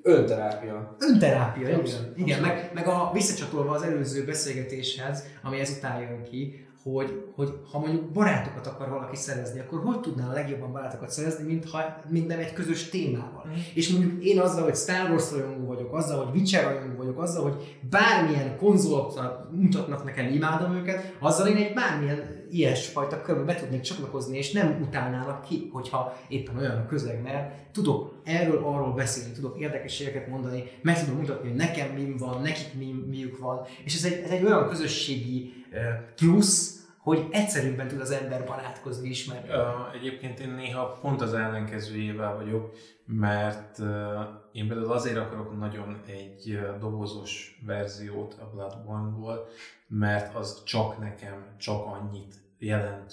Önterápia. 0.03 0.97
Önterápia, 0.99 1.69
igen. 1.69 2.13
igen 2.17 2.41
meg, 2.41 2.71
meg 2.75 2.87
a 2.87 3.11
visszacsatolva 3.13 3.75
az 3.75 3.83
előző 3.83 4.25
beszélgetéshez, 4.25 5.25
ami 5.43 5.61
ezután 5.61 6.01
jön 6.01 6.23
ki, 6.23 6.69
hogy, 6.83 7.25
hogy 7.35 7.53
ha 7.71 7.79
mondjuk 7.79 8.11
barátokat 8.11 8.67
akar 8.67 8.89
valaki 8.89 9.17
szerezni, 9.17 9.61
akkor 9.61 9.81
hogy 9.81 10.01
tudná 10.01 10.29
a 10.29 10.33
legjobban 10.33 10.73
barátokat 10.73 11.11
szerezni, 11.11 11.45
mint, 11.45 11.71
ha, 11.71 12.01
mint 12.09 12.27
nem 12.27 12.39
egy 12.39 12.53
közös 12.53 12.89
témával. 12.89 13.45
Mm. 13.49 13.53
És 13.75 13.89
mondjuk 13.89 14.25
én 14.25 14.41
azzal, 14.41 14.63
hogy 14.63 14.77
Star 14.77 15.11
Wars 15.11 15.33
rajongó 15.33 15.67
vagyok, 15.67 15.95
azzal, 15.95 16.25
hogy 16.25 16.35
Witcher 16.35 16.65
rajongó 16.65 16.97
vagyok, 16.97 17.21
azzal, 17.21 17.43
hogy 17.43 17.79
bármilyen 17.91 18.57
konzolt 18.57 19.21
mutatnak 19.51 20.05
nekem, 20.05 20.27
imádom 20.27 20.75
őket, 20.75 21.17
azzal 21.19 21.47
én 21.47 21.57
egy 21.57 21.75
bármilyen 21.75 22.40
ilyesfajta 22.51 23.23
körbe 23.23 23.43
be 23.43 23.55
tudnék 23.55 23.81
csatlakozni, 23.81 24.37
és 24.37 24.53
nem 24.53 24.79
utálnának 24.89 25.45
ki, 25.45 25.69
hogyha 25.73 26.17
éppen 26.29 26.57
olyan 26.57 26.77
a 26.77 26.87
közeg, 26.87 27.23
mert 27.23 27.73
tudok 27.73 28.15
erről, 28.25 28.65
arról 28.65 28.93
beszélni, 28.93 29.33
tudok 29.33 29.59
érdekességeket 29.59 30.29
mondani, 30.29 30.65
meg 30.83 31.05
tudom 31.05 31.21
mutatni, 31.21 31.49
hogy 31.49 31.57
nekem 31.57 31.91
mi 31.91 32.15
van, 32.19 32.43
nekik 32.43 32.75
mi, 32.79 32.95
miük 33.09 33.39
van, 33.39 33.67
és 33.85 33.95
ez 33.95 34.05
egy, 34.05 34.23
ez 34.25 34.31
egy 34.31 34.45
olyan 34.45 34.69
közösségi 34.69 35.53
plusz, 36.17 36.80
hogy 37.03 37.27
egyszerűbben 37.31 37.89
tud 37.89 38.01
az 38.01 38.11
ember 38.11 38.45
barátkozni, 38.45 39.09
ismerni. 39.09 39.49
Uh, 39.49 39.95
egyébként 39.95 40.41
én 40.41 40.51
néha 40.51 40.99
pont 41.01 41.21
az 41.21 41.35
ellenkezőjével 41.35 42.35
vagyok, 42.35 42.75
mert 43.05 43.79
uh, 43.79 43.87
én 44.53 44.69
például 44.69 44.93
azért 44.93 45.17
akarok 45.17 45.59
nagyon 45.59 46.03
egy 46.07 46.61
dobozos 46.81 47.61
verziót 47.67 48.35
a 48.41 48.51
Bloodborne-ból, 48.55 49.49
mert 49.87 50.35
az 50.35 50.65
csak 50.65 50.99
nekem 50.99 51.55
csak 51.59 51.87
annyit 51.87 52.35
jelent, 52.59 53.13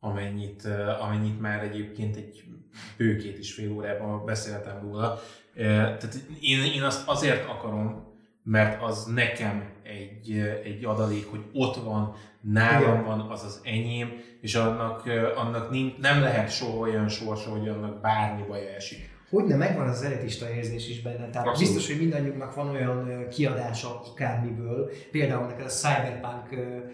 amennyit, 0.00 0.68
amennyit 1.00 1.40
már 1.40 1.62
egyébként 1.62 2.16
egy 2.16 2.44
bőkét 2.96 3.38
is 3.38 3.54
fél 3.54 3.72
órában 3.72 4.24
beszéltem 4.24 4.80
róla. 4.80 5.18
Tehát 5.54 6.14
én, 6.40 6.64
én 6.64 6.82
azt 6.82 7.08
azért 7.08 7.48
akarom, 7.48 8.08
mert 8.42 8.82
az 8.82 9.04
nekem 9.04 9.72
egy, 9.82 10.32
egy 10.64 10.84
adalék, 10.84 11.30
hogy 11.30 11.44
ott 11.52 11.76
van, 11.76 12.14
nálam 12.40 12.92
Igen. 12.92 13.04
van, 13.04 13.20
az 13.20 13.44
az 13.44 13.60
enyém, 13.64 14.12
és 14.40 14.54
annak, 14.54 15.02
annak 15.36 15.70
nem 16.00 16.20
lehet 16.20 16.50
soha 16.50 16.76
olyan 16.76 17.08
sorsa, 17.08 17.50
hogy 17.50 17.68
annak 17.68 18.00
bármi 18.00 18.42
baj 18.48 18.74
esik. 18.76 19.08
Hogy 19.30 19.44
nem 19.44 19.58
megvan 19.58 19.88
az 19.88 20.02
eredetista 20.02 20.50
érzés 20.50 20.88
is 20.88 21.02
benne. 21.02 21.28
Tehát 21.30 21.48
Abszolút. 21.48 21.58
biztos, 21.58 21.86
hogy 21.86 21.98
mindannyiunknak 22.00 22.54
van 22.54 22.68
olyan 22.68 23.28
kiadása 23.30 24.00
akármiből. 24.10 24.90
Például 25.10 25.46
neked 25.46 25.64
a 25.64 25.68
Cyberpunk 25.68 26.48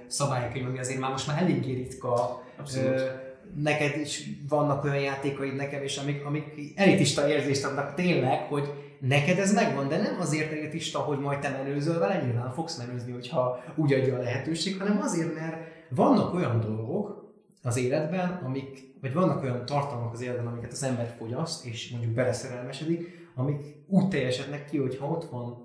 szabálykönyv, 0.06 0.66
ami 0.66 0.78
azért 0.78 0.98
már 0.98 1.10
most 1.10 1.26
már 1.26 1.42
eléggé 1.42 1.72
ritka. 1.72 2.42
Abszolút. 2.58 3.24
Neked 3.54 3.96
is 4.00 4.22
vannak 4.48 4.84
olyan 4.84 5.00
játékaid 5.00 5.54
nekem, 5.54 5.82
és 5.82 5.96
amik, 5.96 6.24
amik 6.24 6.44
elitista 6.74 7.28
érzést 7.28 7.64
adnak 7.64 7.94
tényleg, 7.94 8.40
hogy 8.40 8.72
neked 9.08 9.38
ez 9.38 9.52
megvan, 9.52 9.88
de 9.88 10.02
nem 10.02 10.20
azért 10.20 10.52
elitista, 10.52 10.98
hogy 10.98 11.18
majd 11.18 11.38
te 11.38 11.48
menőzöl 11.48 11.98
vele, 11.98 12.22
nyilván 12.22 12.52
fogsz 12.52 12.76
menőzni, 12.76 13.12
hogyha 13.12 13.64
úgy 13.76 13.92
adja 13.92 14.16
a 14.16 14.22
lehetőség, 14.22 14.78
hanem 14.78 15.00
azért, 15.00 15.34
mert 15.34 15.56
vannak 15.90 16.34
olyan 16.34 16.60
dolgok 16.60 17.34
az 17.62 17.76
életben, 17.76 18.40
amik, 18.44 18.94
vagy 19.00 19.12
vannak 19.12 19.42
olyan 19.42 19.66
tartalmak 19.66 20.12
az 20.12 20.20
életben, 20.20 20.46
amiket 20.46 20.72
az 20.72 20.82
ember 20.82 21.14
fogyaszt, 21.18 21.66
és 21.66 21.90
mondjuk 21.90 22.12
beleszerelmesedik, 22.12 23.28
amik 23.34 23.60
úgy 23.88 24.08
teljesednek 24.08 24.64
ki, 24.64 24.78
hogyha 24.78 25.06
ott 25.06 25.30
van 25.30 25.64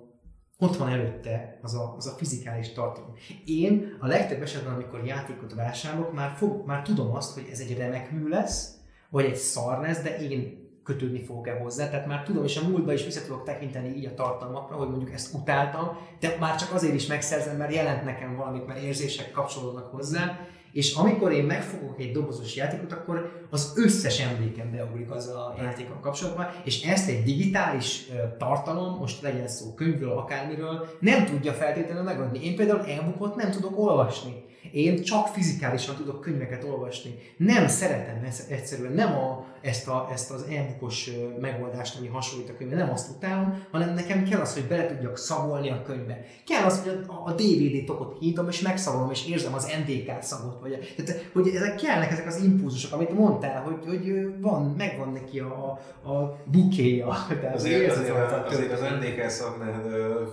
ott 0.62 0.78
van 0.78 0.90
előtte 0.90 1.60
az 1.62 1.74
a, 1.74 1.96
az 1.98 2.08
a 2.08 2.16
fizikális 2.18 2.72
tartalom. 2.72 3.14
Én 3.46 3.98
a 4.00 4.08
legtöbb 4.08 4.42
esetben, 4.42 4.74
amikor 4.74 5.06
játékot 5.06 5.54
vásárolok, 5.54 6.14
már, 6.14 6.32
fog, 6.36 6.66
már 6.66 6.82
tudom 6.82 7.16
azt, 7.16 7.34
hogy 7.34 7.48
ez 7.52 7.60
egy 7.60 7.78
remek 7.78 8.12
mű 8.12 8.28
lesz, 8.28 8.76
vagy 9.10 9.26
egy 9.26 9.36
szar 9.36 9.80
lesz, 9.80 10.02
de 10.02 10.18
én 10.18 10.61
kötődni 10.84 11.24
fogok-e 11.24 11.58
hozzá. 11.58 11.90
Tehát 11.90 12.08
már 12.08 12.24
tudom, 12.24 12.44
és 12.44 12.58
a 12.58 12.68
múltba 12.68 12.94
is 12.94 13.06
vissza 13.06 13.22
tudok 13.22 13.44
tekinteni 13.44 13.96
így 13.98 14.06
a 14.06 14.14
tartalmakra, 14.14 14.76
hogy 14.76 14.90
mondjuk 14.90 15.12
ezt 15.12 15.34
utáltam, 15.34 15.98
de 16.20 16.38
már 16.40 16.56
csak 16.56 16.74
azért 16.74 16.94
is 16.94 17.08
megszerzem, 17.08 17.58
mert 17.58 17.74
jelent 17.74 18.04
nekem 18.04 18.36
valamit, 18.36 18.68
mert 18.68 18.82
érzések 18.82 19.32
kapcsolódnak 19.32 19.92
hozzá, 19.92 20.40
és 20.72 20.96
amikor 20.96 21.32
én 21.32 21.44
megfogok 21.44 22.00
egy 22.00 22.12
dobozos 22.12 22.56
játékot, 22.56 22.92
akkor 22.92 23.46
az 23.50 23.74
összes 23.76 24.20
emlékem 24.20 24.72
beugrik 24.72 25.12
az 25.12 25.28
a 25.28 25.56
játékkal 25.58 26.00
kapcsolatban, 26.00 26.48
és 26.64 26.82
ezt 26.82 27.10
egy 27.10 27.24
digitális 27.24 28.08
tartalom, 28.38 28.98
most 28.98 29.22
legyen 29.22 29.48
szó 29.48 29.74
könyvről, 29.74 30.18
akármiről, 30.18 30.88
nem 31.00 31.26
tudja 31.26 31.54
feltétlenül 31.54 32.04
megadni. 32.04 32.46
Én 32.46 32.56
például 32.56 32.86
e 32.86 33.16
nem 33.36 33.52
tudok 33.52 33.80
olvasni. 33.80 34.44
Én 34.72 35.04
csak 35.04 35.28
fizikálisan 35.28 35.96
tudok 35.96 36.22
könyveket 36.22 36.64
olvasni. 36.64 37.16
Nem 37.38 37.68
szeretem 37.68 38.24
ezt 38.24 38.52
egyszerűen, 38.52 38.92
nem 38.92 39.14
a, 39.14 39.46
ezt, 39.62 39.88
a, 39.88 40.10
ezt 40.14 40.32
az 40.32 40.46
e-bookos 40.50 41.10
megoldást, 41.40 41.98
ami 41.98 42.08
hasonlít 42.08 42.50
a 42.50 42.56
könyvbe, 42.58 42.76
nem 42.76 42.92
azt 42.92 43.10
utálom, 43.10 43.64
hanem 43.72 43.94
nekem 43.94 44.24
kell 44.24 44.40
az, 44.40 44.54
hogy 44.54 44.64
bele 44.64 44.86
tudjak 44.86 45.18
szavolni 45.18 45.70
a 45.70 45.82
könyvbe. 45.82 46.26
Kell 46.46 46.64
az, 46.64 46.84
hogy 46.84 47.06
a, 47.08 47.30
a 47.30 47.34
DVD 47.34 47.86
tokot 47.86 48.20
nyitom, 48.20 48.48
és 48.48 48.62
megszavolom, 48.62 49.12
és 49.12 49.28
érzem 49.28 49.54
az 49.54 49.72
NDK 49.86 50.22
szagot. 50.22 50.60
Vagy, 50.62 50.94
tehát, 51.06 51.30
hogy 51.34 51.48
ezek 51.48 51.76
kellnek 51.76 52.12
ezek 52.12 52.28
az 52.28 52.44
impulzusok, 52.44 52.94
amit 52.94 53.14
mondtál, 53.14 53.62
hogy, 53.62 53.86
hogy 53.88 54.34
van, 54.40 54.74
megvan 54.78 55.12
neki 55.12 55.40
a, 55.40 55.80
a 56.12 56.38
bukéja. 56.46 57.08
azért, 57.54 57.54
azért, 57.54 57.92
azért, 57.98 58.48
azért 58.48 58.72
az 58.72 58.80
NDK 58.80 59.30
szagnál 59.30 59.84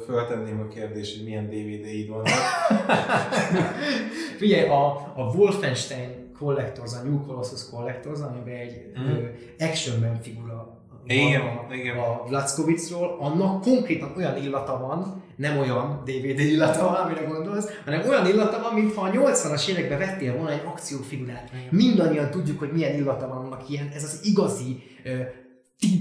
föltenném 0.06 0.60
a 0.60 0.68
kérdést, 0.68 1.16
hogy 1.16 1.24
milyen 1.24 1.46
DVD-id 1.46 2.08
vannak. 2.08 2.28
Figyelj, 4.36 4.68
a, 4.68 5.12
a 5.16 5.22
Wolfenstein 5.34 6.30
Collectors, 6.38 6.92
a 6.92 7.02
New 7.02 7.26
Colossus 7.26 7.70
Collectors, 7.70 8.20
amiben 8.20 8.54
egy 8.54 8.92
mm. 8.98 9.06
ö, 9.06 9.28
actionben 9.58 10.20
figura 10.22 10.78
igen, 11.08 11.40
a, 11.40 11.74
igen. 11.74 11.96
a 11.96 12.24
Vlackovicsról, 12.28 13.16
annak 13.20 13.62
konkrétan 13.62 14.12
olyan 14.16 14.36
illata 14.36 14.78
van, 14.78 15.22
nem 15.36 15.58
olyan 15.58 16.02
DVD 16.04 16.38
illata 16.38 16.84
van, 16.84 16.94
amire 16.94 17.22
gondolsz, 17.22 17.68
hanem 17.84 18.08
olyan 18.08 18.26
illata 18.26 18.62
van, 18.62 18.74
mintha 18.74 19.02
a 19.02 19.10
80-as 19.10 19.68
években 19.68 19.98
vettél 19.98 20.36
volna 20.36 20.52
egy 20.52 20.62
akciófigurát. 20.64 21.50
Igen. 21.52 21.68
Mindannyian 21.70 22.30
tudjuk, 22.30 22.58
hogy 22.58 22.72
milyen 22.72 22.94
illata 22.94 23.28
van 23.28 23.36
annak 23.36 23.68
ilyen, 23.68 23.90
ez 23.94 24.02
az 24.02 24.20
igazi 24.22 24.82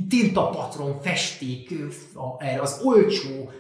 tintapatron 0.10 1.02
festék 1.02 1.74
erre 2.38 2.62
az 2.62 2.82
olcsó 2.84 3.52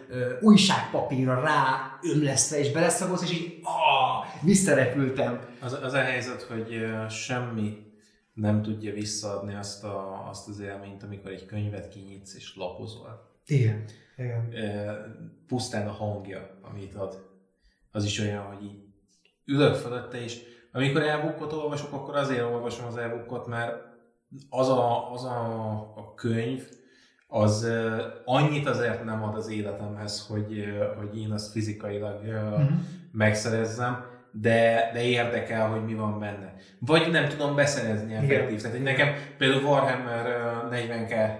újságpapírra 0.41 1.41
rá 1.41 1.99
ömlesztve, 2.13 2.59
és 2.59 2.71
beleszagolsz, 2.71 3.23
és 3.23 3.31
így 3.31 3.59
ah, 3.63 4.43
visszarepültem. 4.43 5.39
Az, 5.61 5.73
az 5.73 5.93
a 5.93 6.01
helyzet, 6.01 6.41
hogy 6.41 6.85
semmi 7.09 7.85
nem 8.33 8.61
tudja 8.61 8.93
visszaadni 8.93 9.55
azt, 9.55 9.83
a, 9.83 10.27
azt 10.29 10.47
az 10.47 10.59
élményt, 10.59 11.03
amikor 11.03 11.31
egy 11.31 11.45
könyvet 11.45 11.87
kinyitsz 11.87 12.35
és 12.35 12.55
lapozol. 12.55 13.31
Igen. 13.45 13.83
Igen. 14.17 14.53
Pusztán 15.47 15.87
a 15.87 15.91
hangja, 15.91 16.59
amit 16.61 16.95
ad, 16.95 17.25
az 17.91 18.05
is 18.05 18.19
olyan, 18.19 18.43
hogy 18.43 18.63
így 18.63 18.79
ülök 19.45 19.75
fölötte, 19.75 20.23
és 20.23 20.41
amikor 20.71 21.01
elbukkot 21.01 21.53
olvasok, 21.53 21.93
akkor 21.93 22.15
azért 22.15 22.43
olvasom 22.43 22.85
az 22.85 22.97
elbukkot, 22.97 23.47
mert 23.47 23.86
az 24.49 24.69
a, 24.69 25.11
az 25.13 25.23
a, 25.23 25.71
a 25.95 26.13
könyv, 26.15 26.63
az 27.27 27.67
annyit 28.25 28.67
azért 28.67 29.03
nem 29.03 29.23
ad 29.23 29.35
az 29.35 29.49
életemhez, 29.49 30.27
hogy, 30.29 30.65
hogy 30.97 31.19
én 31.19 31.31
azt 31.31 31.51
fizikailag 31.51 32.21
uh-huh. 32.23 32.69
megszerezzem, 33.11 34.05
de, 34.31 34.89
de 34.93 35.03
érdekel, 35.03 35.67
hogy 35.67 35.85
mi 35.85 35.93
van 35.93 36.19
benne. 36.19 36.53
Vagy 36.79 37.11
nem 37.11 37.27
tudom 37.27 37.55
beszerezni 37.55 38.13
effektív. 38.13 38.61
Tehát 38.61 38.83
nekem 38.83 39.13
például 39.37 39.63
Warhammer 39.63 40.25
40k 40.71 41.37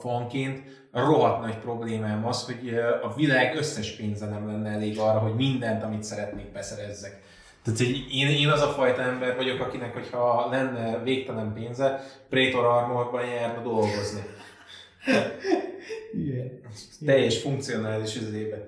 fanként 0.00 0.62
rohadt 0.92 1.40
nagy 1.40 1.58
problémám 1.58 2.26
az, 2.26 2.44
hogy 2.44 2.80
a 3.02 3.14
világ 3.14 3.56
összes 3.56 3.96
pénze 3.96 4.26
nem 4.26 4.46
lenne 4.46 4.70
elég 4.70 4.98
arra, 4.98 5.18
hogy 5.18 5.34
mindent, 5.34 5.82
amit 5.82 6.02
szeretnék, 6.02 6.52
beszerezzek. 6.52 7.20
Tehát 7.62 7.78
hogy 7.78 8.06
én, 8.12 8.28
én 8.28 8.48
az 8.48 8.60
a 8.60 8.68
fajta 8.68 9.02
ember 9.02 9.36
vagyok, 9.36 9.60
akinek, 9.60 9.92
hogyha 9.92 10.48
lenne 10.50 11.02
végtelen 11.02 11.52
pénze, 11.52 12.04
Praetor 12.28 12.64
Armorban 12.64 13.26
járna 13.26 13.62
dolgozni. 13.62 14.20
Igen. 16.12 16.60
Teljes 17.04 17.40
funkcionális 17.40 18.16
üzébe. 18.16 18.66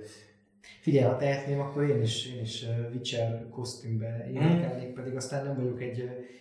Figyelj, 0.80 1.04
ha 1.04 1.16
tehetném, 1.16 1.60
akkor 1.60 1.82
én 1.82 2.02
is, 2.02 2.26
én 2.26 2.40
is 2.40 2.64
Witcher 2.92 3.44
kosztümbe 3.50 4.28
énekelnék, 4.32 4.90
mm. 4.90 4.94
pedig 4.94 5.16
aztán 5.16 5.44
nem 5.44 5.56
vagyok 5.56 5.82
egy, 5.82 6.00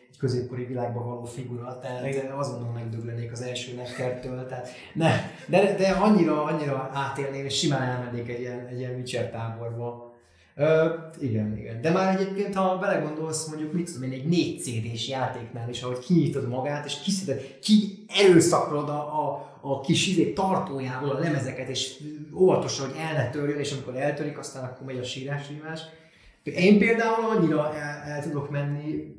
egy 0.09 0.17
középkori 0.17 0.65
világban 0.65 1.05
való 1.05 1.23
figura, 1.23 1.79
tehát 1.79 2.07
Igen. 2.07 2.31
azonnal 2.31 2.71
megdöglenék 2.71 3.31
az 3.31 3.41
első 3.41 3.75
nekkertől, 3.75 4.47
tehát 4.47 4.69
ne, 4.93 5.11
de, 5.47 5.75
de 5.75 5.89
annyira, 5.89 6.43
annyira 6.43 6.89
átélném, 6.93 7.45
és 7.45 7.57
simán 7.57 7.81
elmennék 7.81 8.29
egy 8.29 8.39
ilyen, 8.39 8.67
egy 8.67 8.79
ilyen 8.79 8.95
Witcher 8.95 9.29
táborba, 9.29 10.10
Ö, 10.55 10.93
igen, 11.19 11.57
igen. 11.57 11.81
De 11.81 11.91
már 11.91 12.19
egyébként, 12.19 12.55
ha 12.55 12.77
belegondolsz, 12.77 13.47
mondjuk 13.47 13.73
mit 13.73 13.85
tudom 13.93 14.11
én, 14.11 14.19
egy 14.19 14.27
négy 14.27 14.59
CD-s 14.59 15.07
játéknál 15.07 15.69
is, 15.69 15.81
ahogy 15.81 15.99
kinyitod 15.99 16.47
magát, 16.47 16.85
és 16.85 16.99
kiszeded, 17.03 17.59
ki 17.61 18.05
erőszakolod 18.07 18.89
a, 18.89 18.99
a, 18.99 19.51
a 19.61 19.81
kis 19.81 20.07
izé 20.07 20.33
tartójával 20.33 21.09
a 21.09 21.19
lemezeket, 21.19 21.69
és 21.69 22.03
óvatosan, 22.35 22.87
hogy 22.87 22.97
el 22.97 23.13
ne 23.13 23.29
törjön, 23.29 23.59
és 23.59 23.71
amikor 23.71 23.95
eltörik, 23.95 24.37
aztán 24.37 24.63
akkor 24.63 24.85
megy 24.85 24.97
a 24.97 25.03
sírás 25.03 25.49
rívás. 25.49 25.81
Én 26.43 26.77
például 26.77 27.25
annyira 27.25 27.75
el, 27.75 28.11
el 28.11 28.23
tudok 28.23 28.49
menni 28.49 29.15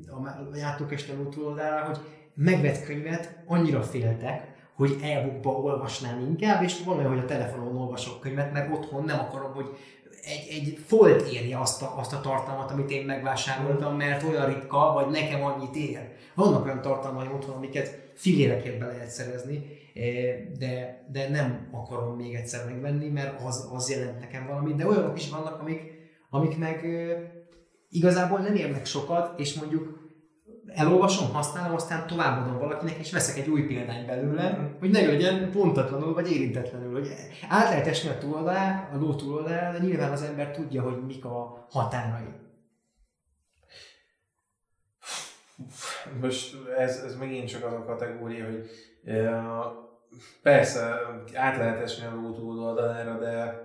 a 0.51 0.57
játékeste 0.57 1.13
oldalára, 1.43 1.85
hogy 1.85 1.97
megvett 2.35 2.85
könyvet 2.85 3.43
annyira 3.45 3.81
féltek, 3.81 4.51
hogy 4.75 4.97
e-bookba 5.01 5.49
olvasnám 5.49 6.19
inkább, 6.19 6.63
és 6.63 6.83
van 6.83 6.97
olyan, 6.97 7.09
hogy 7.09 7.23
a 7.23 7.25
telefonon 7.25 7.77
olvasok 7.77 8.19
könyvet, 8.19 8.53
mert 8.53 8.73
otthon 8.73 9.03
nem 9.03 9.19
akarom, 9.19 9.53
hogy 9.53 9.69
egy, 10.23 10.47
egy 10.49 10.77
folt 10.87 11.31
érje 11.31 11.59
azt 11.59 11.81
a, 11.81 11.93
azt 11.97 12.13
a 12.13 12.21
tartalmat, 12.21 12.71
amit 12.71 12.91
én 12.91 13.05
megvásároltam, 13.05 13.95
mert 13.95 14.23
olyan 14.23 14.45
ritka, 14.45 14.91
vagy 14.93 15.07
nekem 15.07 15.43
annyit 15.43 15.75
ér. 15.75 16.11
Vannak 16.35 16.65
olyan 16.65 16.81
tartalmai 16.81 17.27
otthon, 17.33 17.55
amiket 17.55 18.11
filérekért 18.15 18.79
be 18.79 18.85
lehet 18.85 19.09
szerezni, 19.09 19.65
eh, 19.93 20.35
de, 20.59 21.05
de 21.11 21.29
nem 21.29 21.67
akarom 21.71 22.15
még 22.15 22.33
egyszer 22.33 22.65
megvenni, 22.65 23.07
mert 23.07 23.41
az, 23.41 23.69
az 23.73 23.89
jelent 23.89 24.19
nekem 24.19 24.47
valamit. 24.47 24.75
De 24.75 24.87
olyanok 24.87 25.17
is 25.17 25.29
vannak, 25.29 25.59
amik, 25.59 25.81
amik 26.29 26.57
meg 26.57 26.85
eh, 26.85 27.17
igazából 27.89 28.39
nem 28.39 28.55
érnek 28.55 28.85
sokat, 28.85 29.39
és 29.39 29.53
mondjuk 29.53 30.02
elolvasom, 30.67 31.33
használom, 31.33 31.75
aztán 31.75 32.07
továbbadom 32.07 32.59
valakinek, 32.59 32.97
és 32.97 33.11
veszek 33.11 33.37
egy 33.37 33.49
új 33.49 33.61
példány 33.61 34.05
belőle, 34.05 34.75
hogy 34.79 34.89
ne 34.89 35.05
legyen 35.05 35.51
pontatlanul, 35.51 36.13
vagy 36.13 36.31
érintetlenül, 36.31 36.91
hogy 36.91 37.13
át 37.49 37.69
lehet 37.69 37.87
esni 37.87 38.09
a 38.09 38.17
túloldalá, 38.17 38.89
a 38.93 38.97
ló 38.97 39.15
túloldalá, 39.15 39.71
de 39.71 39.77
nyilván 39.77 40.11
az 40.11 40.21
ember 40.21 40.51
tudja, 40.51 40.81
hogy 40.81 41.05
mik 41.05 41.25
a 41.25 41.67
határai. 41.69 42.41
Most 46.21 46.55
ez, 46.77 46.97
ez 46.97 47.15
megint 47.15 47.47
csak 47.47 47.65
az 47.65 47.73
a 47.73 47.85
kategória, 47.85 48.45
hogy 48.45 48.69
persze 50.41 50.95
át 51.33 51.57
lehet 51.57 51.81
esni 51.81 52.05
a 52.05 52.15
ló 52.15 52.33
túloldalára, 52.33 53.19
de 53.19 53.63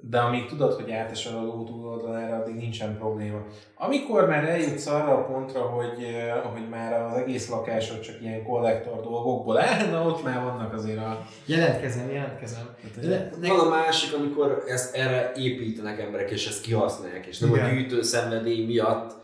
de 0.00 0.18
amíg 0.18 0.46
tudod, 0.46 0.72
hogy 0.72 0.90
átesel 0.90 1.38
a 1.38 1.42
ló 1.42 1.64
túloldalára, 1.64 2.36
addig 2.36 2.54
nincsen 2.54 2.96
probléma. 2.98 3.38
Amikor 3.74 4.26
már 4.28 4.48
eljutsz 4.48 4.86
arra 4.86 5.14
a 5.14 5.24
pontra, 5.24 5.60
hogy, 5.60 6.02
eh, 6.02 6.42
hogy 6.52 6.68
már 6.68 6.92
az 6.92 7.16
egész 7.16 7.48
lakásod 7.48 8.00
csak 8.00 8.14
ilyen 8.20 8.44
kollektor 8.44 9.00
dolgokból 9.00 9.58
áll, 9.58 9.90
na 9.90 10.06
ott 10.06 10.24
már 10.24 10.42
vannak 10.42 10.72
azért 10.72 10.98
a... 10.98 11.26
Jelentkezem, 11.46 12.10
jelentkezem. 12.10 12.68
Van 13.40 13.58
a 13.58 13.68
másik, 13.68 14.14
amikor 14.14 14.62
ezt 14.66 14.94
erre 14.96 15.32
építenek 15.36 16.00
emberek, 16.00 16.30
és 16.30 16.48
ezt 16.48 16.62
kihasználják, 16.62 17.26
és 17.26 17.38
nem 17.38 17.50
Igen. 17.50 17.64
a 17.64 17.68
gyűjtő 17.68 18.02
szenvedély 18.02 18.66
miatt 18.66 19.20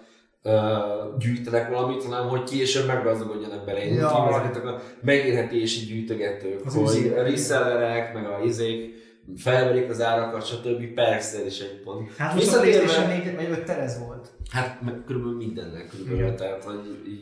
gyűjtenek 1.19 1.69
valamit, 1.69 2.05
hanem 2.05 2.29
hogy 2.29 2.43
később 2.43 2.87
meggazdagodjanak 2.87 3.65
bele. 3.65 3.85
Én 3.85 3.95
ja. 3.95 4.09
a 4.09 4.81
megélhetési 5.03 5.87
gyűjtögetők, 5.87 6.61
az 6.67 6.75
hogy 6.75 7.13
resellerek, 7.17 8.15
meg 8.15 8.27
a 8.27 8.41
izék, 8.45 8.97
felverik 9.37 9.91
az 9.91 10.01
árakat, 10.03 10.47
stb. 10.47 10.95
Persze, 10.95 11.39
ez 11.39 11.47
is 11.47 11.61
egy 11.61 11.81
pont. 11.85 12.17
Hát 12.17 12.35
most 12.35 12.55
a 12.55 12.61
PlayStation 12.61 13.09
4 13.09 13.35
vagy 13.35 13.51
5 13.51 13.65
terez 13.65 13.99
volt. 14.07 14.31
Hát 14.51 14.83
meg 14.83 15.03
körülbelül 15.07 15.37
mindennek 15.37 15.89
körülbelül, 15.89 16.21
Igen. 16.21 16.37
tehát 16.37 16.65
hogy 16.65 17.01
így, 17.09 17.21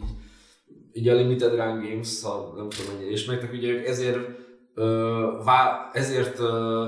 így 0.92 1.08
a 1.08 1.14
Limited 1.14 1.50
Run 1.50 1.80
Games, 1.80 2.22
ha 2.22 2.52
nem 2.56 2.68
tudom 2.68 2.92
mennyire 2.92 3.10
ismertek, 3.10 3.52
ugye 3.52 3.68
ők 3.68 3.86
ezért, 3.86 4.18
ö, 4.74 5.20
vá, 5.44 5.90
ezért 5.92 6.38
ö, 6.38 6.84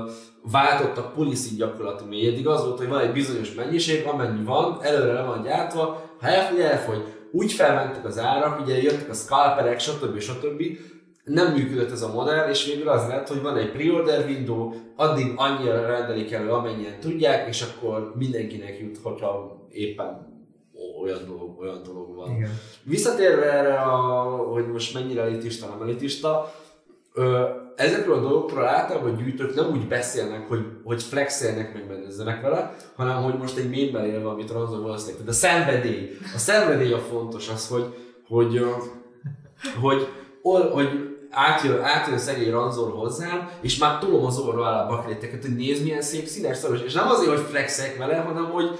váltottak 0.51 1.13
policy 1.13 1.55
gyakorlati 1.55 2.03
mély. 2.05 2.27
Eddig 2.27 2.47
az 2.47 2.63
volt, 2.65 2.77
hogy 2.77 2.87
van 2.87 2.99
egy 2.99 3.11
bizonyos 3.11 3.53
mennyiség, 3.53 4.05
amennyi 4.05 4.43
van, 4.43 4.79
előre 4.81 5.13
le 5.13 5.23
van 5.23 5.43
gyártva, 5.43 6.09
ha 6.19 6.27
elfogy, 6.27 6.59
elfogy. 6.59 7.03
Úgy 7.31 7.51
felmentek 7.51 8.05
az 8.05 8.19
árak, 8.19 8.61
ugye 8.61 8.81
jöttek 8.81 9.09
a 9.09 9.13
scalperek, 9.13 9.79
stb. 9.79 10.19
stb 10.19 10.61
nem 11.29 11.53
működött 11.53 11.91
ez 11.91 12.01
a 12.01 12.13
modell, 12.13 12.49
és 12.49 12.65
végül 12.65 12.89
az 12.89 13.07
lett, 13.07 13.27
hogy 13.27 13.41
van 13.41 13.57
egy 13.57 13.71
pre-order 13.71 14.25
window, 14.25 14.73
addig 14.95 15.33
annyira 15.35 15.87
rendelik 15.87 16.31
elő, 16.31 16.49
amennyien 16.49 16.99
tudják, 16.99 17.47
és 17.47 17.61
akkor 17.61 18.13
mindenkinek 18.15 18.79
jut, 18.79 18.97
hogyha 19.03 19.57
éppen 19.71 20.27
olyan 21.01 21.19
dolog, 21.27 21.59
olyan 21.59 21.83
dolog 21.83 22.15
van. 22.15 22.35
Igen. 22.35 22.49
Visszatérve 22.83 23.51
erre, 23.51 23.73
a, 23.73 23.97
hogy 24.51 24.67
most 24.67 24.93
mennyire 24.93 25.21
elitista, 25.21 25.67
nem 25.67 25.81
elitista, 25.81 26.53
ö, 27.13 27.43
ezekről 27.75 28.15
a 28.15 28.21
dolgokról 28.21 28.65
általában 28.65 29.15
gyűjtők 29.15 29.55
nem 29.55 29.71
úgy 29.71 29.87
beszélnek, 29.87 30.47
hogy, 30.47 30.65
hogy 30.83 31.03
flexelnek, 31.03 31.73
meg 31.73 31.87
bennezzenek 31.87 32.41
vele, 32.41 32.75
hanem 32.95 33.23
hogy 33.23 33.37
most 33.37 33.57
egy 33.57 33.69
mémben 33.69 34.05
élve, 34.05 34.29
amit 34.29 34.51
Ranzo 34.51 34.81
valószínűleg. 34.81 35.23
De 35.23 35.31
a 35.31 35.33
szenvedély. 35.33 36.09
A 36.35 36.37
szenvedély 36.37 36.93
a 36.93 36.99
fontos 36.99 37.49
az, 37.49 37.67
hogy, 37.67 37.85
hogy, 38.27 38.65
hogy, 39.81 40.07
hogy, 40.41 40.69
hogy 40.71 41.08
átjön, 41.29 41.81
átjön 41.81 42.17
szegény 42.17 42.51
ranzor 42.51 42.91
hozzám, 42.91 43.49
és 43.61 43.77
már 43.77 43.99
tolom 43.99 44.25
az 44.25 44.39
orra 44.39 44.61
alá 44.61 44.83
a 44.83 44.87
bakléteket, 44.87 45.41
hogy 45.41 45.55
nézd 45.55 45.83
milyen 45.83 46.01
szép 46.01 46.25
színes 46.25 46.57
szaros. 46.57 46.81
És 46.85 46.93
nem 46.93 47.07
azért, 47.07 47.29
hogy 47.29 47.45
flexek 47.49 47.97
vele, 47.97 48.15
hanem 48.15 48.45
hogy 48.45 48.79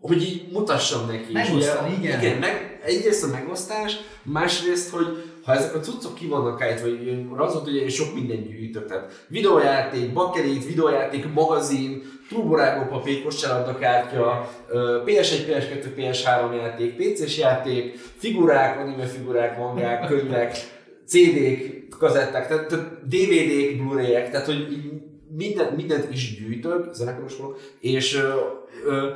hogy 0.00 0.22
így 0.22 0.52
mutassam 0.52 1.06
neki. 1.06 1.32
Megosztani, 1.32 1.94
igen. 2.00 2.20
Igen, 2.20 2.38
meg, 2.38 2.78
egyrészt 2.84 3.24
a 3.24 3.26
megosztás, 3.26 3.96
másrészt, 4.22 4.90
hogy 4.90 5.06
ha 5.44 5.52
ezek 5.52 5.74
a 5.74 5.80
cuccok 5.80 6.14
ki 6.14 6.26
vannak 6.26 6.62
állítva, 6.62 6.88
hogy 6.88 7.26
razot 7.36 7.66
ugye 7.66 7.88
sok 7.88 8.14
minden 8.14 8.42
gyűjtök, 8.42 8.86
tehát 8.86 9.24
videójáték, 9.28 10.12
bakelit, 10.12 10.66
videójáték, 10.66 11.32
magazin, 11.32 12.02
turborágó 12.28 12.84
papír, 12.84 13.22
kosárlabdakártya, 13.22 14.50
PS1, 15.06 15.46
PS2, 15.48 15.86
PS3 15.96 16.54
játék, 16.56 16.96
PC-s 16.96 17.38
játék, 17.38 17.98
figurák, 18.16 18.78
anime 18.78 19.04
figurák, 19.04 19.58
mangák, 19.58 20.06
könyvek, 20.06 20.56
CD-k, 21.06 21.88
kazetták, 21.98 22.48
tehát, 22.48 22.68
tehát 22.68 23.08
DVD-k, 23.08 23.76
Blu-ray-ek, 23.76 24.30
tehát 24.30 24.46
hogy 24.46 24.66
mindent, 25.36 25.76
mindent 25.76 26.12
is 26.12 26.38
gyűjtök, 26.38 26.92
zenekaros 26.92 27.36
vagyok, 27.36 27.58
és 27.80 28.16
ö, 28.16 28.40
ö, 28.86 29.10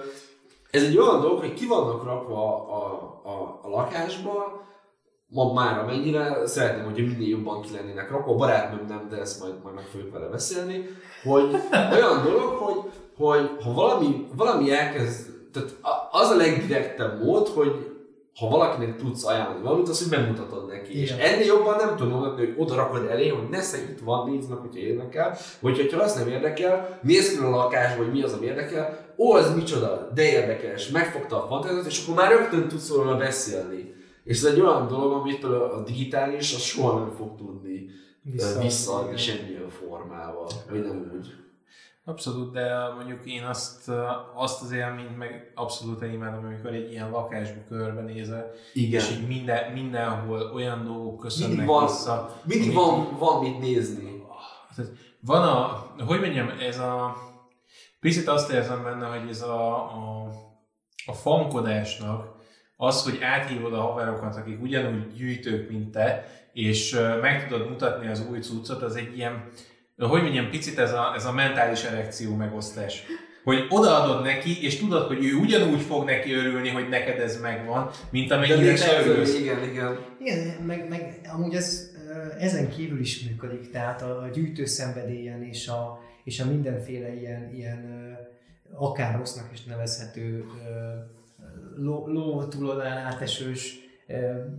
ez 0.70 0.82
egy 0.82 0.98
olyan 0.98 1.20
dolog, 1.20 1.38
hogy 1.38 1.54
ki 1.54 1.66
vannak 1.66 2.04
rakva 2.04 2.66
a, 2.68 3.20
a, 3.24 3.60
a 3.62 3.68
lakásba, 3.68 4.66
ma 5.30 5.52
már 5.52 5.78
amennyire, 5.78 6.46
szeretném, 6.46 6.84
hogy 6.84 7.06
minél 7.06 7.28
jobban 7.28 7.62
ki 7.62 7.68
lennének 7.72 8.10
rakva, 8.10 8.32
a 8.32 8.36
barátnőm 8.36 8.86
nem, 8.86 9.08
de 9.10 9.16
ezt 9.16 9.40
majd, 9.40 9.54
majd 9.62 9.74
meg 9.74 9.84
fogjuk 9.84 10.12
vele 10.12 10.26
beszélni, 10.26 10.88
hogy 11.22 11.56
olyan 11.92 12.22
dolog, 12.24 12.54
hogy, 12.54 12.90
hogy 13.16 13.50
ha 13.62 13.72
valami, 13.72 14.26
valami 14.36 14.72
elkezd, 14.72 15.26
tehát 15.52 15.76
az 16.10 16.30
a 16.30 16.36
legdirektebb 16.36 17.22
mód, 17.22 17.48
hogy 17.48 17.97
ha 18.38 18.48
valakinek 18.48 18.96
tudsz 18.96 19.26
ajánlani 19.26 19.62
valamit, 19.62 19.88
azt 19.88 20.02
hogy 20.08 20.18
bemutatod 20.18 20.66
neki. 20.66 20.90
Igen. 20.90 21.02
És 21.02 21.10
ennél 21.24 21.46
jobban 21.46 21.76
nem 21.76 21.96
tudom 21.96 22.12
mondani, 22.12 22.46
hogy 22.46 22.54
oda 22.58 22.74
rakod 22.74 23.06
elé, 23.06 23.28
hogy 23.28 23.48
nesze 23.50 23.78
itt 23.78 24.00
van, 24.00 24.30
nézd 24.30 24.48
meg, 24.48 24.58
hogyha 24.58 24.78
érdekel. 24.78 25.36
Vagy 25.60 25.76
hogyha 25.76 26.02
azt 26.02 26.16
nem 26.18 26.28
érdekel, 26.28 26.98
nézd 27.02 27.38
ki 27.38 27.44
a 27.44 27.50
lakásba, 27.50 28.02
hogy 28.02 28.12
mi 28.12 28.22
az, 28.22 28.32
ami 28.32 28.46
érdekel. 28.46 29.06
Ó, 29.16 29.36
ez 29.38 29.54
micsoda, 29.54 30.10
de 30.14 30.22
érdekes, 30.22 30.88
megfogta 30.88 31.44
a 31.44 31.46
fantáziát, 31.46 31.86
és 31.86 32.02
akkor 32.04 32.14
már 32.14 32.30
rögtön 32.38 32.68
tudsz 32.68 32.88
róla 32.94 33.16
beszélni. 33.16 33.94
És 34.24 34.36
ez 34.38 34.44
egy 34.44 34.60
olyan 34.60 34.86
dolog, 34.88 35.12
amit 35.12 35.44
a 35.44 35.82
digitális, 35.86 36.54
az 36.54 36.60
soha 36.60 36.98
nem 36.98 37.10
fog 37.16 37.36
tudni 37.36 37.86
Vissza- 38.22 38.60
visszaadni 38.62 39.06
igen. 39.12 39.16
semmilyen 39.22 39.68
formával, 39.68 40.46
vagy 40.70 40.80
nem 40.80 41.12
úgy. 41.16 41.26
Abszolút, 42.08 42.52
de 42.52 42.92
mondjuk 42.96 43.26
én 43.26 43.44
azt, 43.44 43.90
azt 44.34 44.62
az 44.62 44.72
élményt 44.72 45.16
meg 45.16 45.52
abszolút 45.54 46.02
imádom, 46.02 46.44
amikor 46.44 46.72
egy 46.74 46.90
ilyen 46.90 47.10
lakásba 47.10 47.60
körbenézel, 47.68 48.50
Igen. 48.72 49.00
és 49.00 49.10
így 49.10 49.26
minden, 49.26 49.72
mindenhol 49.72 50.50
olyan 50.54 50.84
dolgok 50.84 51.18
köszönnek 51.18 51.56
Mindig 51.56 51.66
van, 51.74 51.86
vissza. 51.86 52.40
mindig 52.44 52.76
amit 52.76 52.80
van, 52.80 53.18
van 53.18 53.42
mit 53.42 53.58
nézni. 53.58 54.22
Tehát 54.76 54.92
van 55.20 55.42
a, 55.42 55.86
hogy 56.04 56.20
mondjam, 56.20 56.48
ez 56.60 56.78
a, 56.78 57.16
picit 58.00 58.28
azt 58.28 58.52
érzem 58.52 58.82
benne, 58.82 59.06
hogy 59.06 59.28
ez 59.28 59.42
a, 59.42 59.74
a, 59.76 60.28
a 61.06 61.12
fankodásnak 61.12 62.36
az, 62.76 63.04
hogy 63.04 63.18
áthívod 63.22 63.72
a 63.72 63.80
haverokat, 63.80 64.36
akik 64.36 64.62
ugyanúgy 64.62 65.12
gyűjtők, 65.12 65.70
mint 65.70 65.90
te, 65.90 66.26
és 66.52 66.94
ö, 66.94 67.20
meg 67.20 67.48
tudod 67.48 67.68
mutatni 67.68 68.08
az 68.08 68.26
új 68.30 68.40
cuccot, 68.40 68.82
az 68.82 68.96
egy 68.96 69.16
ilyen, 69.16 69.50
hogy 70.06 70.22
mondjam, 70.22 70.50
picit 70.50 70.78
ez 70.78 70.92
a, 70.92 71.12
ez 71.16 71.24
a 71.24 71.32
mentális 71.32 71.82
erekció 71.82 72.34
megosztás. 72.34 73.02
Hogy 73.44 73.66
odaadod 73.68 74.22
neki, 74.22 74.64
és 74.64 74.78
tudod, 74.78 75.06
hogy 75.06 75.24
ő 75.24 75.34
ugyanúgy 75.34 75.80
fog 75.80 76.04
neki 76.04 76.32
örülni, 76.32 76.68
hogy 76.68 76.88
neked 76.88 77.20
ez 77.20 77.40
megvan, 77.40 77.90
mint 78.10 78.30
amennyire 78.30 78.74
te 78.74 79.00
örülsz. 79.00 79.38
igen, 79.38 79.62
igen. 79.62 79.98
Igen, 80.20 80.62
meg, 80.66 80.88
meg 80.88 81.20
amúgy 81.32 81.54
ez 81.54 81.90
ezen 82.38 82.70
kívül 82.70 83.00
is 83.00 83.28
működik, 83.28 83.70
tehát 83.70 84.02
a, 84.02 84.22
a 84.22 84.28
gyűjtő 84.28 84.64
szenvedélyen 84.64 85.42
és 85.42 85.68
a, 85.68 86.00
és 86.24 86.40
a 86.40 86.46
mindenféle 86.46 87.14
ilyen, 87.14 87.50
ilyen 87.54 88.16
akár 88.72 89.18
rossznak 89.18 89.48
is 89.52 89.64
nevezhető 89.64 90.44
ló, 91.76 92.06
ló 92.06 92.44
túloldalán 92.44 93.06
átesős 93.06 93.78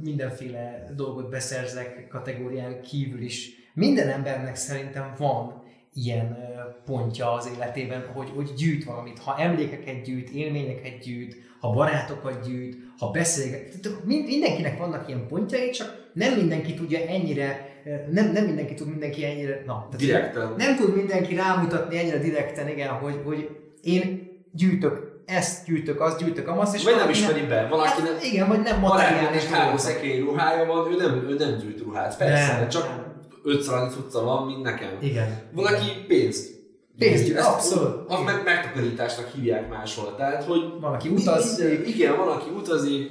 mindenféle 0.02 0.84
dolgot 0.96 1.30
beszerzek 1.30 2.08
kategórián 2.08 2.82
kívül 2.82 3.22
is. 3.22 3.59
Minden 3.74 4.10
embernek 4.10 4.56
szerintem 4.56 5.14
van 5.18 5.64
ilyen 5.94 6.38
pontja 6.86 7.32
az 7.32 7.50
életében, 7.56 8.06
hogy, 8.14 8.32
hogy 8.36 8.54
gyűjt 8.58 8.84
valamit. 8.84 9.20
Ha 9.20 9.38
emlékeket 9.38 10.02
gyűjt, 10.02 10.30
élményeket 10.30 11.00
gyűjt, 11.00 11.36
ha 11.60 11.70
barátokat 11.70 12.48
gyűjt, 12.48 12.78
ha 12.98 13.12
beszélget. 13.12 13.74
Mindenkinek 14.06 14.78
vannak 14.78 15.08
ilyen 15.08 15.28
pontjai, 15.28 15.70
csak 15.70 16.10
nem 16.14 16.34
mindenki 16.34 16.74
tudja 16.74 17.00
ennyire, 17.00 17.70
nem, 18.12 18.32
nem 18.32 18.46
mindenki 18.46 18.74
tud 18.74 18.88
mindenki 18.88 19.26
ennyire, 19.26 19.64
na, 19.66 19.74
tehát 19.74 19.98
Direkten. 19.98 20.54
nem 20.58 20.76
tud 20.76 20.96
mindenki 20.96 21.36
rámutatni 21.36 21.98
ennyire 21.98 22.18
direkten, 22.18 22.68
igen, 22.68 22.90
hogy, 22.90 23.22
hogy 23.26 23.50
én 23.84 24.30
gyűjtök 24.52 25.22
ezt 25.26 25.66
gyűjtök, 25.66 26.02
azt 26.02 26.20
gyűjtök, 26.20 26.48
amazt, 26.48 26.76
és 26.76 26.84
Vagy 26.84 26.94
nem 26.96 27.02
valaki 27.02 27.20
ismeri 27.20 27.46
be, 27.46 27.68
valaki 27.70 28.02
nem... 28.02 28.14
Hát, 28.14 28.24
igen, 28.24 28.48
vagy 28.48 28.62
nem 28.62 28.80
materiális 28.80 29.46
három 29.46 29.64
dolgok. 29.64 29.80
szekély 29.80 30.20
ruhája 30.20 30.66
van, 30.66 30.92
ő 30.92 30.96
nem, 30.96 31.30
ő 31.30 31.36
nem 31.36 31.58
gyűjt 31.58 31.82
ruhát. 31.82 32.18
Persze, 32.18 32.58
Nem, 32.58 32.70
csak 32.70 32.88
nem. 32.88 33.09
Ötször 33.44 33.74
annyi 33.74 33.90
cucca 33.90 34.24
van, 34.24 34.46
mint 34.46 34.62
nekem. 34.62 34.98
Igen. 35.02 35.42
Valaki 35.54 35.86
pénzt. 36.08 36.58
Pénzt, 36.98 37.26
gyűjt. 37.26 37.38
Ezt 37.38 37.48
abszolút. 37.48 38.10
Az 38.12 38.20
meg 38.26 38.42
megtakarításnak 38.46 39.28
hívják 39.32 39.70
máshol. 39.70 40.16
Tehát, 40.16 40.44
hogy 40.44 40.62
Valaki 40.80 41.10
utazik. 41.10 41.68
Minden- 41.70 41.86
Igen, 41.88 42.18
van, 42.18 42.28
aki 42.28 42.50
utazik, 42.50 43.10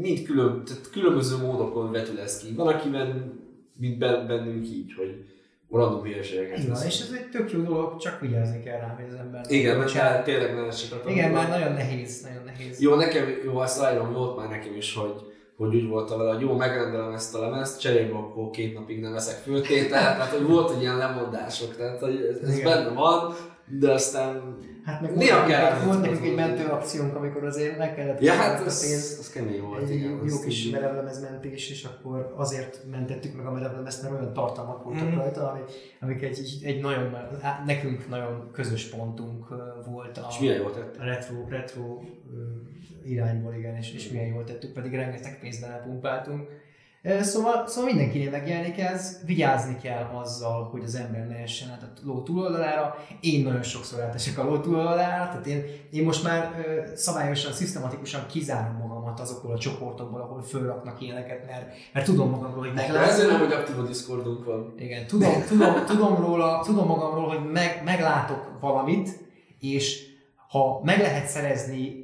mind 0.00 0.22
külön, 0.22 0.64
tehát 0.64 0.90
különböző 0.90 1.36
módokon 1.36 1.90
vetül 1.92 2.20
ez 2.20 2.38
ki. 2.38 2.52
Van, 2.54 2.66
akiben, 2.66 3.32
mint 3.76 3.98
ben- 3.98 4.26
bennünk 4.26 4.66
így, 4.66 4.94
hogy 4.96 5.24
random 5.70 6.02
hülyeségeket 6.02 6.58
van, 6.58 6.68
vesz. 6.68 6.84
és 6.84 7.00
ez 7.00 7.10
egy 7.18 7.28
tök 7.28 7.52
jó 7.52 7.60
dolog, 7.62 7.96
csak 8.00 8.20
vigyázni 8.20 8.62
kell 8.62 8.78
rá, 8.78 8.94
hogy 9.00 9.04
az 9.08 9.14
ember... 9.18 9.44
Igen, 9.48 9.78
mert 9.78 9.90
hát 9.92 10.24
tényleg 10.24 10.54
nagyon 10.54 10.72
sokat. 10.72 11.10
Igen, 11.10 11.30
már 11.30 11.48
nagyon 11.48 11.72
nehéz, 11.72 12.22
nagyon 12.22 12.42
nehéz. 12.44 12.80
Jó, 12.80 12.94
nekem, 12.94 13.24
jó, 13.44 13.56
azt 13.56 13.80
ráírom, 13.80 14.12
volt 14.12 14.36
már 14.36 14.48
nekem 14.48 14.74
is, 14.76 14.94
hogy, 14.94 15.14
hogy 15.58 15.74
úgy 15.74 15.88
voltam 15.88 16.18
vele, 16.18 16.32
hogy 16.32 16.40
jó, 16.40 16.56
megrendelem 16.56 17.12
ezt 17.12 17.34
a 17.34 17.40
lemezt, 17.40 17.80
cserébe 17.80 18.16
akkor 18.16 18.50
két 18.50 18.74
napig 18.74 19.00
nem 19.00 19.12
veszek 19.12 19.36
föltételt, 19.36 20.16
tehát 20.16 20.32
hogy 20.32 20.46
volt, 20.46 20.70
hogy 20.70 20.80
ilyen 20.80 20.96
lemondások, 20.96 21.76
tehát 21.76 22.00
hogy 22.00 22.38
ez, 22.42 22.48
ez 22.48 22.62
benne 22.62 22.88
van, 22.88 23.34
de 23.70 23.90
aztán 23.92 24.56
Hát 24.84 25.00
meg 25.00 25.16
Néha 25.16 25.36
volt, 25.38 25.50
kell 25.50 25.62
nekünk, 25.70 25.84
volt 25.84 26.00
nekünk 26.00 26.24
egy 26.24 26.34
mentőakciónk, 26.34 27.14
amikor 27.16 27.44
azért 27.44 27.78
meg 27.78 27.94
kellett 27.94 28.20
Ja, 28.20 28.32
hát 28.32 28.60
a 28.60 28.64
ez, 28.64 28.88
pénzt. 28.88 29.18
ez 29.18 29.30
kemény 29.30 29.60
volt, 29.62 29.82
egy 29.82 29.94
igen. 29.94 30.20
jó, 30.26 30.40
kis 30.40 30.70
merevlemezmentés, 30.70 31.70
és 31.70 31.84
akkor 31.84 32.32
azért 32.36 32.80
mentettük 32.90 33.36
meg 33.36 33.46
a 33.46 33.50
merevlemezt, 33.52 34.02
mert 34.02 34.14
olyan 34.14 34.32
tartalmak 34.32 34.84
voltak 34.84 35.08
Mhm. 35.08 35.16
rajta, 35.18 35.50
amik, 35.50 35.64
amik 36.00 36.22
egy, 36.22 36.58
egy 36.62 36.80
nagyon, 36.80 37.16
nekünk 37.66 38.08
nagyon 38.08 38.48
közös 38.52 38.84
pontunk 38.84 39.48
volt 39.86 40.18
a, 40.18 40.26
És 40.30 40.38
milyen 40.38 40.56
jól 40.60 40.70
tett? 40.72 40.96
a 40.96 41.04
retro, 41.04 41.34
retro 41.48 42.00
irányból, 43.04 43.54
igen, 43.54 43.76
és, 43.76 43.92
és 43.94 44.08
milyen 44.10 44.26
jól 44.26 44.44
tettük, 44.44 44.72
pedig 44.72 44.94
rengeteg 44.94 45.38
pénzt 45.40 45.60
belepumpáltunk. 45.60 46.48
Szóval, 47.20 47.66
szóval 47.66 47.90
mindenkinél 47.92 48.30
megjelenik 48.30 48.78
ez, 48.78 49.18
vigyázni 49.26 49.76
kell 49.82 50.10
azzal, 50.22 50.68
hogy 50.70 50.82
az 50.84 50.94
ember 50.94 51.26
ne 51.26 51.36
essen 51.36 51.70
át 51.70 51.82
a 51.82 51.88
ló 52.04 52.22
túloldalára. 52.22 52.96
Én 53.20 53.42
nagyon 53.42 53.62
sokszor 53.62 54.00
átesek 54.00 54.38
a 54.38 54.44
ló 54.44 54.58
túloldalára, 54.58 55.28
tehát 55.28 55.46
én, 55.46 55.64
én 55.90 56.04
most 56.04 56.22
már 56.24 56.64
ö, 56.66 56.96
szabályosan, 56.96 57.52
szisztematikusan 57.52 58.26
kizárom 58.26 58.76
magamat 58.76 59.20
azokból 59.20 59.52
a 59.52 59.58
csoportokból, 59.58 60.20
ahol 60.20 60.42
fölraknak 60.42 61.00
ilyeneket, 61.00 61.46
mert, 61.46 61.66
mert 61.92 62.06
tudom 62.06 62.30
magamról, 62.30 62.64
hogy 62.64 62.74
De 62.74 62.80
meglátom. 62.80 63.10
ezért 63.10 63.30
nem, 63.30 63.38
hogy 63.38 63.52
aktív 63.52 63.78
a 63.78 63.82
Discordunk 63.82 64.44
van. 64.44 64.74
Igen, 64.78 65.06
tudom, 65.06 65.42
tudom, 65.48 65.84
tudom, 65.86 66.16
róla, 66.16 66.60
tudom 66.64 66.86
magamról, 66.86 67.28
hogy 67.28 67.50
meg, 67.52 67.82
meglátok 67.84 68.50
valamit, 68.60 69.08
és 69.60 70.06
ha 70.48 70.80
meg 70.84 71.00
lehet 71.00 71.26
szerezni 71.26 71.97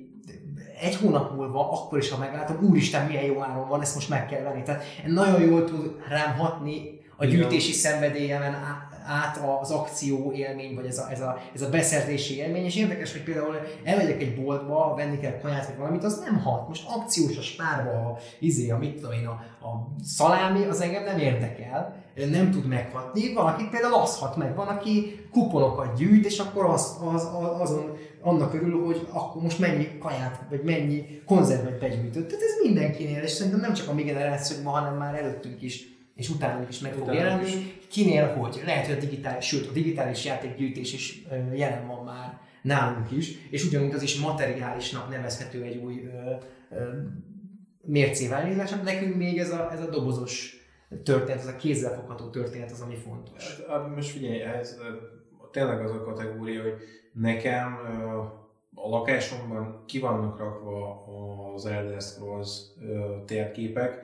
egy 0.80 0.96
hónap 0.96 1.36
múlva, 1.36 1.72
akkor 1.72 1.98
is, 1.98 2.10
ha 2.10 2.18
meglátom, 2.18 2.58
úristen, 2.62 3.06
milyen 3.06 3.24
jó 3.24 3.42
áron 3.42 3.68
van, 3.68 3.80
ezt 3.80 3.94
most 3.94 4.08
meg 4.08 4.26
kell 4.26 4.42
venni. 4.42 4.62
Tehát 4.62 4.82
nagyon 5.06 5.40
jól 5.40 5.64
tud 5.64 5.96
rám 6.08 6.36
hatni 6.36 7.00
a 7.16 7.24
Igen. 7.24 7.36
gyűjtési 7.36 7.72
szenvedélyemen 7.72 8.54
á- 8.54 8.92
át 9.06 9.40
az 9.60 9.70
akció 9.70 10.32
élmény, 10.32 10.74
vagy 10.74 10.86
ez 10.86 10.98
a, 10.98 11.10
ez, 11.10 11.20
a, 11.20 11.38
ez 11.54 11.62
a 11.62 11.68
beszerzési 11.68 12.36
élmény, 12.36 12.64
és 12.64 12.76
érdekes, 12.76 13.12
hogy 13.12 13.22
például 13.22 13.56
elmegyek 13.84 14.22
egy 14.22 14.42
boltba, 14.42 14.94
venni 14.96 15.18
kell 15.18 15.40
kaját, 15.40 15.66
vagy 15.66 15.76
valamit, 15.76 16.04
az 16.04 16.22
nem 16.24 16.40
hat. 16.40 16.68
Most 16.68 16.88
akciós 16.88 17.36
a 17.36 17.42
spárba, 17.42 17.90
a, 17.90 18.18
izé, 18.38 18.70
a 18.70 18.78
mit 18.78 18.94
tudom 18.94 19.12
én, 19.12 19.26
a, 19.26 19.30
a 19.66 19.94
szalámi, 20.04 20.64
az 20.64 20.80
engem 20.80 21.04
nem 21.04 21.18
érdekel, 21.18 22.02
nem 22.30 22.50
tud 22.50 22.66
meghatni. 22.66 23.32
Van, 23.32 23.46
aki 23.46 23.68
például 23.70 23.94
az 23.94 24.18
hat 24.18 24.36
meg, 24.36 24.54
van, 24.54 24.66
aki 24.66 25.26
kuponokat 25.32 25.96
gyűjt, 25.96 26.26
és 26.26 26.38
akkor 26.38 26.64
az, 26.64 26.96
az, 27.14 27.28
az, 27.40 27.60
azon 27.60 27.96
annak 28.24 28.54
örül, 28.54 28.84
hogy 28.84 29.06
akkor 29.10 29.42
most 29.42 29.58
mennyi 29.58 29.98
kaját, 29.98 30.40
vagy 30.50 30.62
mennyi 30.62 31.22
konzervet 31.24 31.78
begyűjtött. 31.78 32.28
Tehát 32.28 32.42
ez 32.42 32.62
mindenkinél, 32.62 33.22
és 33.22 33.30
szerintem 33.30 33.60
nem 33.60 33.72
csak 33.72 33.88
a 33.88 33.94
mi 33.94 34.02
generációkban, 34.02 34.72
hanem 34.72 34.96
már 34.96 35.14
előttünk 35.14 35.62
is, 35.62 35.86
és 36.14 36.28
utánunk 36.28 36.68
is 36.68 36.78
meg 36.78 36.92
fog 36.92 37.02
Utánunk 37.02 37.22
jelenni. 37.22 37.46
is. 37.46 37.56
Kinél 37.90 38.26
hogy? 38.26 38.62
Lehet, 38.64 38.86
hogy 38.86 38.96
a 38.96 39.00
digitális, 39.00 39.44
sőt, 39.44 39.66
a 39.68 39.72
digitális 39.72 40.24
játékgyűjtés 40.24 40.92
is 40.92 41.22
jelen 41.54 41.86
van 41.86 42.04
már 42.04 42.40
nálunk 42.62 43.10
is, 43.10 43.48
és 43.50 43.64
ugyanúgy 43.64 43.92
az 43.94 44.02
is 44.02 44.20
materiálisnak 44.20 45.10
nevezhető 45.10 45.62
egy 45.62 45.76
új 45.76 46.02
ö, 46.04 46.30
ö, 46.76 46.82
mércével 47.80 48.66
csak 48.66 48.82
nekünk 48.82 49.16
még 49.16 49.38
ez 49.38 49.50
a, 49.50 49.72
ez 49.72 49.80
a 49.80 49.90
dobozos 49.90 50.56
történet, 51.02 51.40
ez 51.40 51.46
a 51.46 51.56
kézzelfogható 51.56 52.30
történet 52.30 52.70
az, 52.70 52.80
ami 52.80 52.96
fontos. 52.96 53.56
Hát, 53.56 53.66
ah, 53.68 53.94
Most 53.94 54.10
figyelj, 54.10 54.40
ez 54.40 54.78
tényleg 55.50 55.84
az 55.84 55.90
a 55.90 56.02
kategória, 56.02 56.62
hogy 56.62 56.74
nekem 57.14 57.78
a 58.74 58.88
lakásomban 58.88 59.84
ki 59.86 59.98
vannak 59.98 60.38
rakva 60.38 61.04
az 61.54 61.66
Elder 61.66 62.00
Scrolls 62.00 62.50
térképek, 63.26 64.00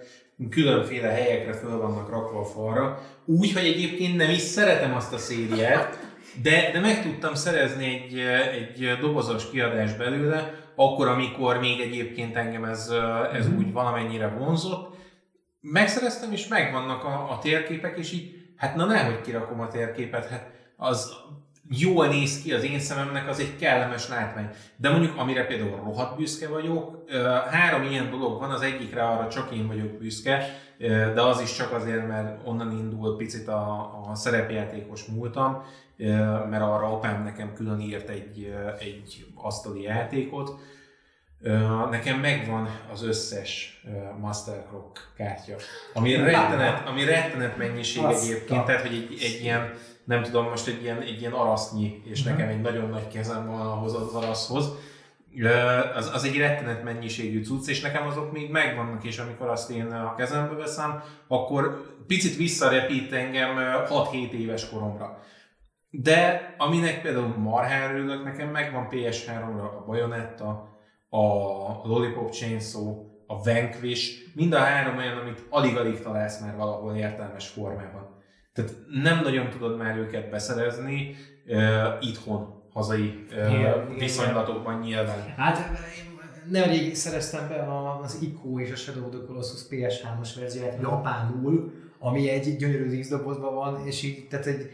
különféle 0.51 1.09
helyekre 1.09 1.53
föl 1.53 1.79
vannak 1.79 2.11
rakva 2.11 2.41
a 2.41 2.45
falra, 2.45 2.99
úgy, 3.25 3.53
hogy 3.53 3.67
egyébként 3.67 4.17
nem 4.17 4.31
is 4.31 4.41
szeretem 4.41 4.95
azt 4.95 5.13
a 5.13 5.19
szériát, 5.19 5.99
de, 6.43 6.71
de 6.73 6.81
meg 6.81 7.03
tudtam 7.03 7.35
szerezni 7.35 7.85
egy, 7.85 8.19
egy 8.53 8.99
dobozos 9.01 9.51
kiadás 9.51 9.97
belőle, 9.97 10.55
akkor, 10.75 11.09
amikor 11.09 11.59
még 11.59 11.81
egyébként 11.81 12.37
engem 12.37 12.65
ez, 12.65 12.93
ez 13.33 13.49
úgy 13.59 13.73
valamennyire 13.73 14.29
vonzott, 14.29 14.97
megszereztem, 15.61 16.33
és 16.33 16.49
megvannak 16.49 17.05
a, 17.05 17.31
a 17.31 17.39
térképek, 17.39 17.99
és 17.99 18.13
így, 18.13 18.35
hát 18.57 18.75
na 18.75 18.85
nehogy 18.85 19.21
kirakom 19.21 19.61
a 19.61 19.69
térképet, 19.69 20.27
hát 20.27 20.51
az 20.77 21.13
jól 21.69 22.07
néz 22.07 22.43
ki 22.43 22.53
az 22.53 22.65
én 22.65 22.79
szememnek, 22.79 23.29
az 23.29 23.41
egy 23.41 23.57
kellemes 23.57 24.09
látvány. 24.09 24.49
De 24.77 24.91
mondjuk, 24.91 25.17
amire 25.17 25.47
például 25.47 25.77
rohadt 25.77 26.17
büszke 26.17 26.49
vagyok, 26.49 27.05
három 27.51 27.83
ilyen 27.83 28.11
dolog 28.11 28.41
van, 28.41 28.51
az 28.51 28.63
egyikre 28.63 29.03
arra 29.03 29.29
csak 29.29 29.53
én 29.53 29.67
vagyok 29.67 29.99
büszke, 29.99 30.59
de 31.15 31.23
az 31.23 31.41
is 31.41 31.53
csak 31.53 31.73
azért, 31.73 32.09
mert 32.09 32.47
onnan 32.47 32.73
indult 32.73 33.17
picit 33.17 33.49
a, 33.49 33.91
a 34.11 34.15
szerepjátékos 34.15 35.05
múltam, 35.05 35.65
mert 36.51 36.63
arra 36.63 36.93
apám 36.93 37.23
nekem 37.23 37.53
külön 37.53 37.81
írt 37.81 38.09
egy, 38.09 38.55
egy 38.79 39.27
asztali 39.35 39.83
játékot, 39.83 40.61
Nekem 41.91 42.21
megvan 42.21 42.69
az 42.93 43.03
összes 43.03 43.83
Master 44.21 44.67
Rock 44.73 45.13
kártya, 45.17 45.55
ami 45.93 46.17
rettenet, 46.17 46.89
ami 46.89 47.05
rettenet 47.05 47.57
mennyiség 47.57 48.05
Azt 48.05 48.25
egyébként, 48.25 48.65
tehát 48.65 48.81
hogy 48.81 48.95
egy, 48.95 49.19
egy 49.23 49.39
ilyen, 49.43 49.75
nem 50.11 50.23
tudom, 50.23 50.49
most 50.49 50.67
egy 50.67 50.83
ilyen, 50.83 51.01
egy 51.01 51.21
ilyen 51.21 51.33
arasznyi, 51.33 52.03
és 52.05 52.21
uh-huh. 52.21 52.37
nekem 52.37 52.55
egy 52.55 52.61
nagyon 52.61 52.89
nagy 52.89 53.09
kezem 53.09 53.47
van 53.47 53.61
ahhoz 53.61 53.95
az 53.95 54.15
araszhoz, 54.15 54.73
az, 55.95 56.11
az 56.15 56.25
egy 56.25 56.37
rettenet 56.37 56.83
mennyiségű 56.85 57.45
cucc, 57.45 57.69
és 57.69 57.81
nekem 57.81 58.07
azok 58.07 58.33
még 58.33 58.51
megvannak, 58.51 59.05
és 59.05 59.19
amikor 59.19 59.49
azt 59.49 59.71
én 59.71 59.87
a 59.87 60.15
kezembe 60.15 60.55
veszem, 60.55 61.03
akkor 61.29 61.95
picit 62.07 62.37
visszarepít 62.37 63.13
engem 63.13 63.57
6-7 63.89 64.31
éves 64.31 64.69
koromra. 64.69 65.19
De 65.91 66.55
aminek 66.59 67.03
például 67.03 67.37
marhára 67.37 67.95
örülök, 67.95 68.25
nekem 68.25 68.49
megvan 68.49 68.89
PS3-ra 68.91 69.79
a 69.79 69.85
Bayonetta, 69.87 70.69
a 71.09 71.19
Lollipop 71.89 72.31
Chainsaw, 72.31 73.09
a 73.27 73.43
Vanquish, 73.43 74.35
mind 74.35 74.53
a 74.53 74.59
három 74.59 74.97
olyan, 74.97 75.19
amit 75.19 75.47
alig-alig 75.51 76.03
találsz 76.03 76.41
már 76.41 76.57
valahol 76.57 76.97
értelmes 76.97 77.49
formában. 77.49 78.19
Tehát 78.53 78.75
nem 79.03 79.21
nagyon 79.23 79.51
tudod 79.51 79.77
már 79.77 79.97
őket 79.97 80.31
beszerezni 80.31 81.17
uh, 81.47 82.09
itthon, 82.09 82.63
hazai 82.73 83.27
uh, 83.31 83.53
igen, 83.53 83.95
viszonylatokban 83.99 84.85
igen. 84.85 85.05
nyilván. 85.05 85.35
Hát 85.37 85.79
nem 86.51 86.69
rég 86.69 86.95
szereztem 86.95 87.49
be 87.49 87.67
az 88.03 88.19
ICO 88.21 88.61
és 88.61 88.71
a 88.71 88.77
Shadow 88.77 89.05
of 89.05 89.11
the 89.11 89.21
Colossus 89.27 89.61
PS3-as 89.71 90.31
verzióját 90.41 90.81
japánul, 90.81 91.73
ami 91.99 92.29
egy 92.29 92.57
gyönyörű 92.57 92.89
díszdobozban 92.89 93.55
van, 93.55 93.87
és 93.87 94.03
így, 94.03 94.29
tehát 94.29 94.47
egy, 94.47 94.71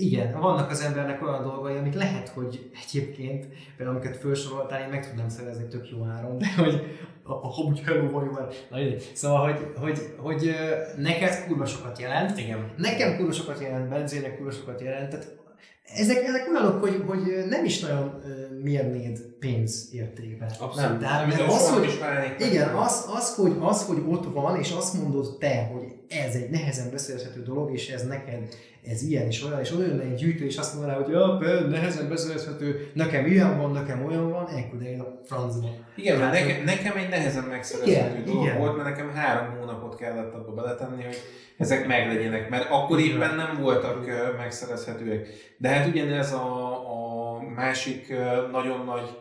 igen, 0.00 0.40
vannak 0.40 0.70
az 0.70 0.80
embernek 0.80 1.22
olyan 1.22 1.42
dolgai, 1.42 1.76
amik 1.76 1.94
lehet, 1.94 2.28
hogy 2.28 2.70
egyébként, 2.86 3.46
például 3.76 3.96
amiket 3.96 4.16
felsoroltál, 4.16 4.80
én 4.80 4.88
meg 4.88 5.08
tudnám 5.08 5.28
szerezni 5.28 5.66
tök 5.66 5.90
jó 5.90 6.04
áron, 6.04 6.38
de 6.38 6.46
hogy 6.56 6.82
a, 7.22 7.32
Hobbit 7.32 7.84
Hello 7.84 8.10
vagy 8.10 8.30
már, 8.30 8.48
na 8.70 8.80
így. 8.80 9.10
Szóval, 9.14 9.52
hogy, 9.52 9.72
hogy, 9.76 9.98
hogy 10.16 10.54
neked 10.96 11.44
kurva 11.46 11.66
sokat 11.66 12.00
jelent, 12.00 12.38
igen. 12.38 12.72
nekem 12.76 13.16
kurva 13.16 13.32
sokat 13.32 13.60
jelent, 13.60 13.88
benzének 13.88 14.36
kurva 14.36 14.50
sokat 14.50 14.80
jelent, 14.80 15.08
tehát 15.10 15.36
ezek, 15.94 16.22
ezek 16.22 16.48
olyanok, 16.48 16.80
hogy, 16.80 17.04
hogy 17.06 17.46
nem 17.48 17.64
is 17.64 17.80
nagyon 17.80 18.22
mérnéd 18.62 19.18
pénzértékben. 19.40 20.48
Abszolút. 20.58 20.74
Nem, 20.74 20.98
tehát 20.98 21.40
az, 21.40 21.68
hogy, 21.68 21.98
igen, 22.38 22.68
az, 22.68 23.04
az, 23.14 23.34
hogy, 23.34 23.56
az, 23.60 23.84
hogy 23.84 24.02
ott 24.08 24.32
van, 24.32 24.58
és 24.58 24.70
azt 24.70 24.94
mondod 25.02 25.36
te, 25.38 25.70
hogy 25.72 25.94
ez 26.08 26.34
egy 26.34 26.50
nehezen 26.50 26.90
beszerezhető 26.90 27.42
dolog, 27.42 27.72
és 27.72 27.88
ez 27.88 28.06
neked 28.06 28.48
ez 28.90 29.02
ilyen 29.02 29.26
és 29.26 29.44
olyan, 29.44 29.60
és 29.60 29.72
olyan 29.72 30.00
egy 30.00 30.14
gyűjtő, 30.14 30.44
és 30.44 30.56
azt 30.56 30.74
mondaná, 30.74 30.96
hogy 30.96 31.12
ja, 31.12 31.38
nehezen 31.68 32.08
beszerezhető, 32.08 32.90
nekem 32.94 33.26
ilyen 33.26 33.58
van, 33.58 33.72
nekem 33.72 34.04
olyan 34.04 34.30
van, 34.30 34.46
ekkor 34.46 34.82
én 34.82 35.00
a 35.00 35.20
francba. 35.24 35.68
Igen, 35.94 36.18
mert 36.18 36.32
nekem, 36.32 36.64
nekem 36.64 36.96
egy 36.96 37.08
nehezen 37.08 37.44
megszerezhető 37.44 38.22
dolog 38.22 38.44
igen. 38.44 38.58
volt, 38.58 38.76
mert 38.76 38.88
nekem 38.88 39.10
három 39.14 39.58
hónapot 39.58 39.96
kellett 39.96 40.34
abba 40.34 40.52
beletenni, 40.52 41.02
hogy 41.02 41.16
ezek 41.56 41.86
meglegyenek, 41.86 42.48
mert 42.48 42.70
akkor 42.70 43.00
éppen 43.00 43.34
nem 43.34 43.58
voltak 43.60 44.06
megszerezhetőek. 44.36 45.26
De 45.58 45.68
hát 45.68 45.86
ugyanez 45.86 46.32
a, 46.32 46.70
a 46.70 47.40
másik 47.54 48.14
nagyon 48.52 48.84
nagy 48.84 49.18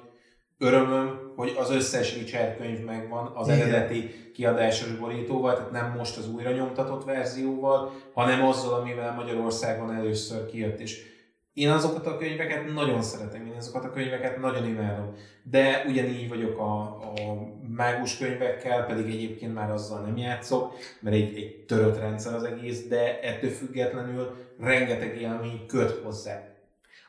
örömöm, 0.57 1.33
hogy 1.35 1.55
az 1.59 1.71
összes 1.71 2.15
Richard 2.15 2.57
könyv 2.57 2.83
megvan 2.83 3.31
az 3.35 3.47
Igen. 3.47 3.59
eredeti 3.59 4.31
kiadásos 4.33 4.95
borítóval, 4.95 5.55
tehát 5.55 5.71
nem 5.71 5.93
most 5.97 6.17
az 6.17 6.29
újra 6.29 6.51
nyomtatott 6.51 7.03
verzióval, 7.03 7.91
hanem 8.13 8.45
azzal, 8.45 8.73
amivel 8.73 9.13
Magyarországon 9.13 9.93
először 9.93 10.45
kijött. 10.45 10.79
És 10.79 11.15
én 11.53 11.69
azokat 11.69 12.07
a 12.07 12.17
könyveket 12.17 12.73
nagyon 12.73 13.01
szeretem, 13.01 13.45
én 13.45 13.57
azokat 13.57 13.85
a 13.85 13.91
könyveket 13.91 14.37
nagyon 14.37 14.65
imádom. 14.65 15.15
De 15.43 15.83
ugyanígy 15.87 16.29
vagyok 16.29 16.59
a, 16.59 16.81
a 16.81 17.47
mágus 17.75 18.17
könyvekkel, 18.17 18.85
pedig 18.85 19.05
egyébként 19.13 19.53
már 19.53 19.71
azzal 19.71 20.01
nem 20.01 20.17
játszok, 20.17 20.73
mert 20.99 21.15
egy, 21.15 21.35
egy 21.35 21.65
törött 21.67 21.99
rendszer 21.99 22.33
az 22.33 22.43
egész, 22.43 22.87
de 22.87 23.19
ettől 23.19 23.49
függetlenül 23.49 24.35
rengeteg 24.59 25.21
élmény 25.21 25.65
köt 25.67 25.91
hozzá. 26.03 26.43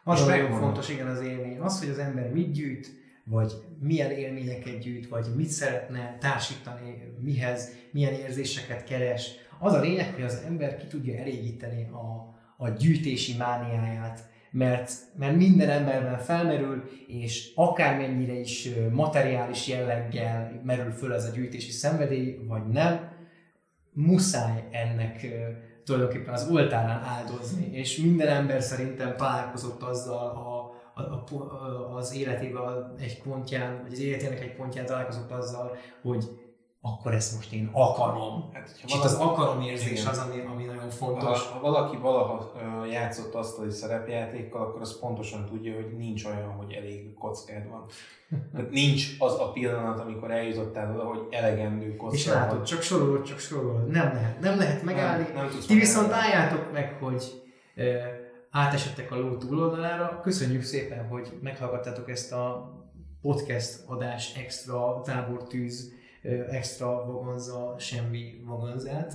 Az 0.04 0.26
nagyon 0.26 0.52
fontos, 0.52 0.88
igen, 0.88 1.06
az 1.06 1.20
élmény. 1.20 1.58
Az, 1.58 1.78
hogy 1.78 1.88
az 1.88 1.98
ember 1.98 2.32
mit 2.32 2.52
gyűjt, 2.52 2.88
vagy 3.28 3.52
milyen 3.80 4.10
élményeket 4.10 4.78
gyűjt, 4.78 5.08
vagy 5.08 5.26
mit 5.36 5.48
szeretne 5.48 6.16
társítani, 6.20 7.14
mihez, 7.20 7.72
milyen 7.90 8.12
érzéseket 8.12 8.84
keres. 8.84 9.30
Az 9.58 9.72
a 9.72 9.80
lényeg, 9.80 10.14
hogy 10.14 10.24
az 10.24 10.42
ember 10.46 10.76
ki 10.76 10.86
tudja 10.86 11.18
elégíteni 11.18 11.88
a, 11.90 12.36
a 12.56 12.68
gyűjtési 12.68 13.36
mániáját, 13.36 14.28
mert, 14.50 14.92
mert 15.18 15.36
minden 15.36 15.70
emberben 15.70 16.18
felmerül, 16.18 16.84
és 17.06 17.52
akármennyire 17.54 18.32
is 18.32 18.68
materiális 18.92 19.68
jelleggel 19.68 20.60
merül 20.64 20.92
föl 20.92 21.14
ez 21.14 21.24
a 21.24 21.34
gyűjtési 21.34 21.70
szenvedély, 21.70 22.38
vagy 22.46 22.66
nem, 22.66 23.16
muszáj 23.92 24.68
ennek 24.70 25.26
tulajdonképpen 25.84 26.34
az 26.34 26.48
oltárán 26.50 27.02
áldozni, 27.02 27.68
és 27.72 27.96
minden 27.96 28.28
ember 28.28 28.62
szerintem 28.62 29.16
találkozott 29.16 29.82
azzal 29.82 30.28
a 30.28 30.57
a, 30.98 31.34
a, 31.34 31.96
az 31.96 32.14
életében 32.14 32.94
egy 32.98 33.22
pontján, 33.22 33.80
vagy 33.82 33.92
az 33.92 34.00
életének 34.00 34.40
egy 34.40 34.56
pontján 34.56 34.86
találkozott 34.86 35.30
azzal, 35.30 35.76
hogy 36.02 36.24
akkor 36.80 37.14
ezt 37.14 37.34
most 37.34 37.52
én 37.52 37.70
akarom. 37.72 38.50
Hát, 38.52 38.70
és 38.84 38.92
valaki, 38.92 39.06
az 39.06 39.14
akarom 39.14 39.60
érzés 39.60 39.90
igen. 39.90 40.06
az, 40.06 40.18
ami, 40.18 40.44
ami 40.52 40.64
nagyon 40.64 40.90
fontos. 40.90 41.46
Ha, 41.46 41.54
ha 41.54 41.60
valaki 41.60 41.96
valaha 41.96 42.52
játszott 42.90 43.34
asztali 43.34 43.70
szerepjátékkal, 43.70 44.60
akkor 44.60 44.80
az 44.80 44.98
pontosan 44.98 45.44
tudja, 45.44 45.74
hogy 45.74 45.96
nincs 45.96 46.24
olyan, 46.24 46.52
hogy 46.52 46.72
elég 46.72 47.14
kockád 47.14 47.68
van. 47.68 47.84
Tehát 48.52 48.70
nincs 48.70 49.06
az 49.18 49.40
a 49.40 49.52
pillanat, 49.52 50.00
amikor 50.00 50.30
eljutottál 50.30 50.94
oda, 50.94 51.04
hogy 51.04 51.26
elegendő 51.30 51.96
kockád 51.96 52.18
És 52.18 52.26
látod, 52.26 52.62
csak 52.62 52.82
sorolod, 52.82 53.22
csak 53.22 53.38
sorolod. 53.38 53.88
Nem 53.88 54.12
lehet, 54.12 54.40
nem 54.40 54.58
lehet 54.58 54.82
megállni. 54.82 55.26
Nem, 55.34 55.44
nem 55.44 55.58
Ti 55.66 55.74
viszont 55.74 56.12
álljátok 56.12 56.72
meg, 56.72 56.96
hogy 57.00 57.42
átesettek 58.50 59.12
a 59.12 59.16
ló 59.18 59.36
túloldalára. 59.36 60.20
Köszönjük 60.22 60.62
szépen, 60.62 61.06
hogy 61.06 61.38
meghallgattátok 61.42 62.10
ezt 62.10 62.32
a 62.32 62.72
podcast 63.20 63.82
adás 63.86 64.36
extra 64.36 65.00
tábortűz 65.04 65.96
extra 66.50 66.86
vagonza, 66.86 67.74
semmi 67.78 68.42
vagonzát. 68.46 69.14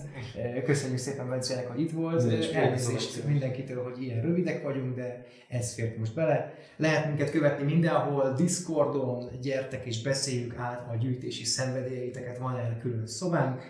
Köszönjük 0.65 0.99
szépen 0.99 1.29
Bencének, 1.29 1.67
hogy 1.67 1.79
itt 1.79 1.91
volt. 1.91 2.53
Elnézést 2.53 3.27
mindenkitől, 3.27 3.83
hogy 3.83 4.01
ilyen 4.01 4.21
rövidek 4.21 4.63
vagyunk, 4.63 4.95
de 4.95 5.25
ez 5.49 5.73
fért 5.73 5.97
most 5.97 6.15
bele. 6.15 6.53
Lehet 6.77 7.07
minket 7.07 7.31
követni 7.31 7.63
mindenhol, 7.63 8.33
Discordon, 8.33 9.29
gyertek 9.41 9.85
és 9.85 10.01
beszéljük 10.01 10.55
át 10.57 10.87
a 10.91 10.95
gyűjtési 10.95 11.43
szenvedélyeiteket, 11.43 12.37
van 12.37 12.57
erre 12.57 12.77
külön 12.81 13.07
szobánk. 13.07 13.61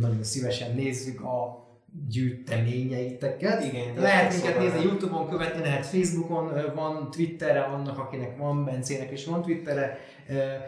Nagyon 0.00 0.22
szívesen 0.22 0.74
nézzük 0.74 1.20
a 1.20 1.65
gyűjteményeiteket. 2.08 3.64
Igen, 3.64 3.94
lehet 3.96 4.32
minket 4.32 4.58
nézni 4.58 4.82
Youtube-on, 4.82 5.28
követni 5.28 5.62
lehet 5.62 5.86
Facebookon, 5.86 6.52
van 6.74 7.10
Twitterre, 7.10 7.60
annak 7.60 7.98
akinek 7.98 8.36
van, 8.36 8.64
Bencének 8.64 9.12
is 9.12 9.24
van 9.24 9.42
Twitterre, 9.42 9.98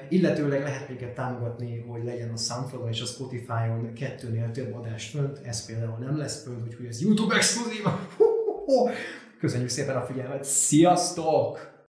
illetőleg 0.09 0.63
lehet 0.63 0.89
minket 0.89 1.15
támogatni, 1.15 1.85
hogy 1.89 2.05
legyen 2.05 2.31
a 2.31 2.37
Soundcloud 2.37 2.89
és 2.89 3.01
a 3.01 3.07
Spotify-on 3.07 3.93
kettőnél 3.93 4.51
több 4.51 4.75
adás 4.75 5.09
fönt, 5.09 5.41
ez 5.45 5.67
például 5.67 5.99
nem 5.99 6.19
lesz 6.19 6.43
fönt, 6.43 6.67
úgyhogy 6.67 6.87
ez 6.87 7.03
YouTube 7.03 7.35
exkluzív. 7.35 7.85
Köszönjük 9.41 9.69
szépen 9.69 9.97
a 9.97 10.03
figyelmet, 10.03 10.45
sziasztok! 10.45 11.78